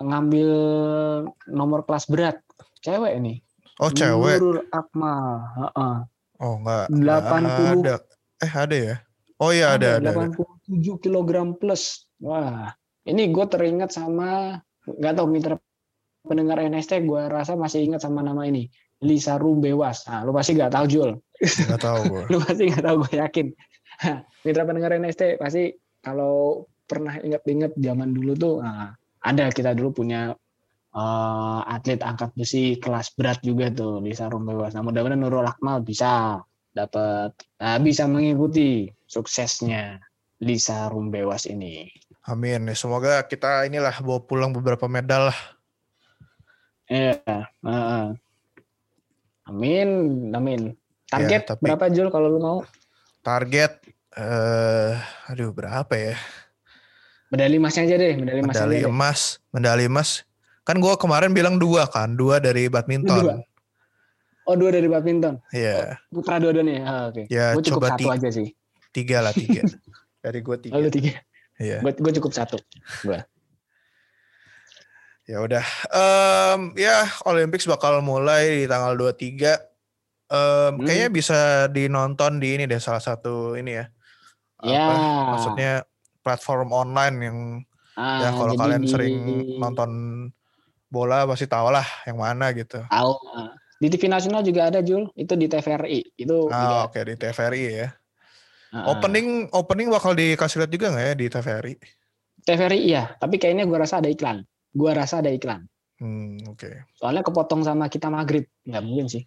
ngambil 0.01 0.49
nomor 1.53 1.85
kelas 1.85 2.09
berat 2.09 2.41
cewek 2.81 3.13
nih 3.21 3.45
Oh 3.81 3.89
cewek. 3.89 4.37
Nurul 4.37 4.61
Akmal 4.69 5.41
Heeh. 5.57 5.95
Oh 6.41 6.53
enggak. 6.61 6.85
enggak 6.93 7.19
80. 7.25 7.81
Ada. 7.81 7.95
Eh 8.43 8.51
ada 8.53 8.75
ya. 8.77 8.95
Oh 9.41 9.49
iya 9.49 9.73
ada 9.73 9.97
ada. 9.97 10.09
ada. 10.13 10.29
87 10.29 11.01
kg 11.01 11.57
plus 11.57 12.05
wah 12.21 12.69
ini 13.07 13.29
gue 13.31 13.45
teringat 13.47 13.91
sama 13.91 14.59
nggak 14.83 15.13
tahu 15.15 15.27
mitra 15.27 15.55
pendengar 16.23 16.63
NST 16.63 17.03
gue 17.03 17.21
rasa 17.27 17.59
masih 17.59 17.83
ingat 17.83 18.03
sama 18.03 18.23
nama 18.23 18.47
ini 18.47 18.71
Lisa 19.03 19.35
Rumbewas. 19.35 20.07
Nah, 20.07 20.23
lu 20.23 20.31
pasti 20.31 20.55
nggak 20.55 20.71
tahu 20.71 20.85
Jul. 20.87 21.11
Nggak 21.43 21.81
tahu 21.83 21.99
gue. 22.07 22.23
lu 22.31 22.37
pasti 22.39 22.63
nggak 22.71 22.83
tahu, 22.87 22.95
gue 23.03 23.13
yakin. 23.19 23.47
Mitra 24.47 24.63
pendengar 24.63 24.95
NST 24.95 25.37
pasti 25.37 25.75
kalau 25.99 26.65
pernah 26.87 27.19
inget-inget 27.19 27.75
zaman 27.75 28.15
dulu 28.15 28.31
tuh, 28.35 28.55
nah, 28.63 28.95
ada 29.23 29.51
kita 29.51 29.75
dulu 29.75 30.03
punya 30.03 30.31
uh, 30.95 31.61
atlet 31.67 31.99
angkat 31.99 32.31
besi 32.35 32.79
kelas 32.79 33.15
berat 33.15 33.43
juga 33.43 33.69
tuh 33.71 33.99
Lisa 33.99 34.31
Rumbewas. 34.31 34.75
Nah 34.75 34.83
mudah-mudahan 34.83 35.19
Nurul 35.19 35.47
Akmal 35.47 35.83
bisa 35.83 36.39
dapat 36.73 37.31
uh, 37.61 37.79
bisa 37.79 38.09
mengikuti 38.09 38.89
suksesnya 39.05 39.99
Lisa 40.43 40.89
Rumbewas 40.89 41.47
ini. 41.47 41.87
Amin. 42.23 42.63
Ya, 42.63 42.75
semoga 42.75 43.19
kita 43.21 43.67
inilah 43.67 43.93
bawa 43.99 44.19
pulang 44.19 44.51
beberapa 44.51 44.87
medal 44.87 45.29
lah. 45.29 45.39
Iya. 46.87 47.19
Uh, 47.59 48.15
amin, 49.45 49.89
amin. 50.31 50.61
Target 51.07 51.41
Ya, 51.43 51.49
tapi- 51.53 51.63
berapa 51.63 51.85
Jul 51.89 52.07
kalau 52.09 52.27
lu 52.27 52.39
mau? 52.39 52.59
Target, 53.21 53.79
eh, 54.13 54.91
aduh 55.25 55.51
berapa 55.51 55.93
ya? 55.93 56.15
Medali 57.29 57.55
emasnya 57.55 57.87
aja 57.87 57.95
deh, 57.97 58.13
medali 58.13 58.39
emasnya 58.39 58.61
Medali 58.61 58.75
aja 58.75 58.83
deh. 58.83 58.91
emas, 58.91 59.19
medali 59.49 59.83
emas. 59.85 60.09
Kan 60.63 60.77
gue 60.77 60.93
kemarin 60.95 61.31
bilang 61.31 61.55
dua 61.55 61.87
kan, 61.87 62.13
dua 62.13 62.37
dari 62.37 62.67
Dua. 62.67 62.73
badminton. 62.73 63.41
Oh 64.43 64.55
dua 64.55 64.69
dari 64.69 64.87
badminton. 64.87 65.39
Iya, 65.49 65.97
Putra 66.09 66.35
dua-duanya. 66.35 66.83
Ah, 66.83 67.03
Oke. 67.07 67.23
Ya, 67.27 67.55
gue 67.55 67.63
cukup 67.63 67.83
coba 67.83 67.95
satu 67.95 68.11
aja 68.11 68.29
sih. 68.29 68.51
tiga 68.91 69.23
lah 69.23 69.31
tiga. 69.31 69.63
dari 70.23 70.39
gue 70.39 70.57
tiga. 70.61 70.73
Lalu 70.75 70.89
tiga. 70.91 71.13
Iya. 71.55 71.79
Gue 71.79 71.91
gue 71.93 72.13
cukup 72.17 72.31
satu. 72.31 72.57
Ya 75.23 75.39
udah. 75.39 75.63
Em, 75.87 76.75
ya 76.75 77.07
Olympics 77.23 77.63
bakal 77.63 78.03
mulai 78.03 78.63
di 78.63 78.67
tanggal 78.67 78.93
23. 78.93 79.55
Em, 80.27 80.73
Hmm. 80.73 80.83
Kayaknya 80.83 81.09
bisa 81.09 81.39
dinonton 81.69 82.41
di 82.41 82.57
ini 82.57 82.63
deh 82.65 82.79
salah 82.79 82.99
satu 82.99 83.55
ini 83.55 83.71
ya. 83.73 83.85
Ya. 84.61 84.83
Apa, 84.83 84.95
maksudnya 85.29 85.71
platform 86.19 86.69
online 86.71 87.17
yang 87.19 87.39
Ah, 87.93 88.17
ya 88.19 88.29
kalau 88.33 88.57
kalian 88.57 88.81
di- 88.81 88.89
sering 88.89 89.15
nonton 89.61 89.91
bola 90.89 91.29
pasti 91.29 91.45
tahu 91.45 91.69
lah 91.69 91.85
yang 92.03 92.17
mana 92.17 92.49
gitu. 92.51 92.81
Tahu. 92.81 93.11
ah. 93.31 93.53
Di 93.77 93.85
TV 93.87 94.07
nasional 94.07 94.41
juga 94.41 94.65
ada 94.65 94.79
Jul. 94.79 95.11
Itu 95.13 95.35
di 95.35 95.45
TVRI. 95.45 96.17
Itu. 96.17 96.49
Ah, 96.49 96.87
oke 96.87 96.97
di 97.03 97.13
TVRI 97.13 97.61
ya. 97.69 97.89
Ah, 98.73 98.89
Opening 98.89 99.53
opening 99.53 99.87
bakal 99.93 100.17
dikasih 100.17 100.65
lihat 100.65 100.71
juga 100.73 100.89
nggak 100.91 101.05
ya 101.05 101.13
di 101.13 101.25
TVRI? 101.29 101.73
TVRI 102.43 102.79
iya. 102.81 103.03
Tapi 103.15 103.39
kayaknya 103.39 103.69
gue 103.69 103.77
rasa 103.77 104.01
ada 104.01 104.09
iklan. 104.09 104.43
Gue 104.73 104.91
rasa 104.91 105.21
ada 105.21 105.29
iklan. 105.29 105.69
Hmm, 106.01 106.41
oke. 106.49 106.89
Soalnya 106.97 107.23
kepotong 107.23 107.63
sama 107.63 107.87
kita 107.87 108.09
maghrib. 108.11 108.49
Nggak 108.67 108.83
mungkin 108.83 109.07
sih. 109.07 109.23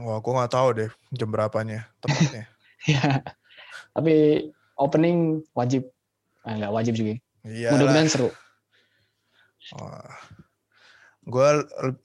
Wah, 0.00 0.18
gue 0.18 0.32
nggak 0.32 0.52
tahu 0.52 0.68
deh 0.74 0.90
jam 1.14 1.28
berapanya 1.28 1.86
tepatnya. 2.00 2.48
Ya. 2.88 3.20
Tapi 3.92 4.48
opening 4.80 5.44
wajib. 5.52 5.92
Ah, 6.48 6.56
nggak 6.56 6.72
wajib 6.72 6.96
juga. 6.96 7.20
Iya. 7.44 7.76
Mudah-mudahan 7.76 8.08
seru. 8.08 8.32
Gue 11.28 11.48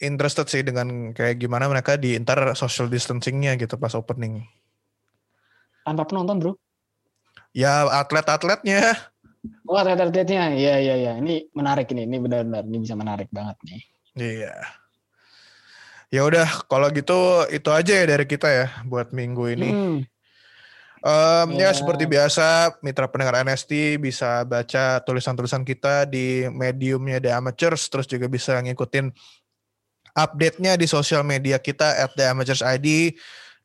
interested 0.03 0.51
sih 0.51 0.67
dengan 0.67 1.15
kayak 1.15 1.39
gimana 1.39 1.71
mereka 1.71 1.95
di 1.95 2.19
ntar 2.19 2.59
social 2.59 2.91
distancingnya 2.91 3.55
gitu 3.55 3.79
pas 3.79 3.95
opening. 3.95 4.43
Tanpa 5.85 6.03
penonton 6.09 6.41
bro. 6.41 6.53
Ya 7.53 7.85
atlet-atletnya. 7.87 8.97
Oh 9.69 9.77
atlet-atletnya. 9.77 10.57
Iya 10.57 10.75
iya 10.81 10.95
iya. 10.97 11.11
Ini 11.21 11.53
menarik 11.53 11.87
ini. 11.93 12.09
Ini 12.09 12.17
benar-benar. 12.17 12.65
Ini 12.65 12.77
bisa 12.81 12.97
menarik 12.97 13.29
banget 13.29 13.55
nih. 13.63 13.81
Iya. 14.17 14.55
Ya 16.09 16.21
udah, 16.25 16.47
kalau 16.65 16.87
gitu 16.89 17.45
itu 17.53 17.69
aja 17.69 17.93
ya 17.93 18.05
dari 18.07 18.25
kita 18.25 18.47
ya 18.49 18.67
buat 18.87 19.13
minggu 19.13 19.43
ini. 19.53 19.69
Hmm. 19.69 19.97
Em, 21.05 21.47
Ya 21.61 21.69
Ya. 21.69 21.77
seperti 21.77 22.09
biasa, 22.09 22.81
mitra 22.81 23.05
pendengar 23.05 23.45
NST 23.45 24.01
bisa 24.01 24.41
baca 24.41 24.97
tulisan-tulisan 25.05 25.61
kita 25.61 26.09
di 26.09 26.49
mediumnya 26.49 27.21
The 27.21 27.29
Amateurs, 27.29 27.85
terus 27.93 28.09
juga 28.09 28.25
bisa 28.25 28.57
ngikutin 28.57 29.13
update-nya 30.15 30.79
di 30.79 30.87
sosial 30.89 31.21
media 31.21 31.61
kita 31.61 32.01
at 32.01 32.15
The 32.17 32.25
Amateurs 32.31 32.65
ID, 32.65 33.13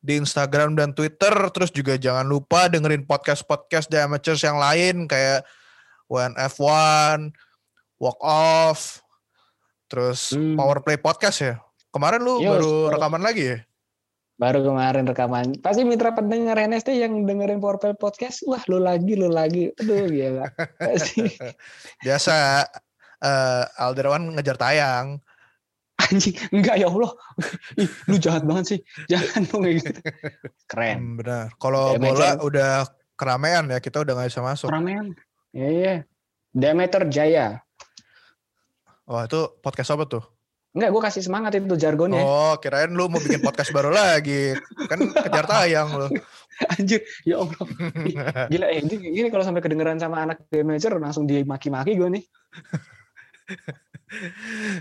di 0.01 0.17
Instagram 0.17 0.73
dan 0.75 0.97
Twitter, 0.97 1.33
terus 1.53 1.69
juga 1.69 1.95
jangan 1.95 2.25
lupa 2.25 2.67
dengerin 2.67 3.05
podcast-podcast 3.05 3.87
The 3.87 4.01
Amateurs 4.05 4.41
yang 4.41 4.57
lain 4.57 5.05
kayak 5.05 5.45
WNF1, 6.09 7.31
Walk 8.01 8.21
Off, 8.25 9.05
terus 9.87 10.33
Hmm. 10.33 10.57
Power 10.57 10.81
Play 10.81 10.97
Podcast 10.97 11.39
ya. 11.39 11.55
Kemarin 11.93 12.25
lu 12.25 12.41
Yo, 12.41 12.57
baru 12.57 12.73
so- 12.89 12.91
rekaman 12.97 13.21
lagi 13.21 13.45
ya? 13.45 13.59
Baru 14.41 14.65
kemarin 14.65 15.05
rekaman. 15.05 15.61
Pasti 15.61 15.85
mitra 15.85 16.17
pendengar 16.17 16.57
NST 16.57 16.97
yang 16.97 17.29
dengerin 17.29 17.61
Powerplay 17.61 17.93
Podcast. 17.93 18.41
Wah 18.49 18.65
lu 18.73 18.81
lagi, 18.81 19.13
lu 19.13 19.29
lagi. 19.29 19.69
Aduh 19.77 20.09
gila. 20.09 20.49
Biasa 22.05 22.65
eh 23.21 23.65
Alderwan 23.77 24.33
ngejar 24.33 24.57
tayang. 24.57 25.21
Anjing. 26.11 26.35
Enggak 26.51 26.77
ya 26.83 26.91
Allah. 26.91 27.13
Ih, 27.79 27.91
lu 28.11 28.17
jahat 28.19 28.43
banget 28.43 28.65
sih. 28.67 28.79
Jangan 29.07 29.47
dong 29.47 29.63
kayak 29.63 29.77
gitu. 29.81 29.91
Keren. 30.67 30.97
Hmm, 30.99 31.15
benar. 31.23 31.45
Kalau 31.57 31.95
bola 31.97 32.31
udah 32.43 32.73
keramaian 33.15 33.65
ya, 33.71 33.79
kita 33.79 34.03
udah 34.03 34.13
nggak 34.19 34.29
bisa 34.35 34.43
masuk. 34.43 34.69
Keramaian. 34.69 35.15
Iya, 35.55 35.69
iya. 35.71 35.95
Demeter 36.51 37.07
Jaya. 37.07 37.63
Wah 39.07 39.27
itu 39.27 39.41
podcast 39.63 39.95
apa 39.95 40.05
tuh? 40.07 40.23
Enggak, 40.71 40.91
gue 40.95 41.03
kasih 41.03 41.23
semangat 41.27 41.59
itu 41.59 41.75
jargonnya. 41.75 42.23
Oh, 42.23 42.55
kirain 42.63 42.95
lu 42.95 43.11
mau 43.11 43.19
bikin 43.19 43.43
podcast 43.43 43.75
baru 43.75 43.91
lagi. 43.91 44.55
Kan 44.87 45.11
kejar 45.11 45.47
tayang 45.51 45.91
lu. 45.99 46.07
Anjir, 46.79 47.03
ya 47.27 47.43
Allah. 47.43 47.59
Gila, 48.47 48.67
eh, 48.71 48.79
ini, 48.79 49.19
ini 49.19 49.29
kalau 49.35 49.43
sampai 49.43 49.67
kedengeran 49.67 49.99
sama 49.99 50.23
anak 50.23 50.47
Demeter 50.47 50.95
langsung 51.03 51.27
dimaki-maki 51.27 51.99
gue 51.99 52.07
nih. 52.07 52.25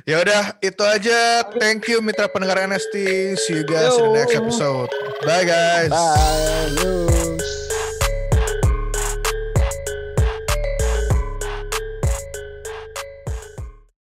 Ya 0.09 0.25
udah, 0.25 0.57
itu 0.59 0.81
aja. 0.81 1.45
Thank 1.61 1.85
you 1.85 2.01
mitra 2.01 2.25
pendengar 2.25 2.65
NST. 2.65 2.95
See 3.37 3.61
you 3.61 3.65
guys 3.65 3.93
in 3.97 4.09
the 4.09 4.13
next 4.17 4.33
Yo. 4.33 4.41
episode. 4.41 4.89
Bye 5.21 5.45
guys. 5.45 5.93
Bye. 5.93 6.73
Yo. 6.81 7.38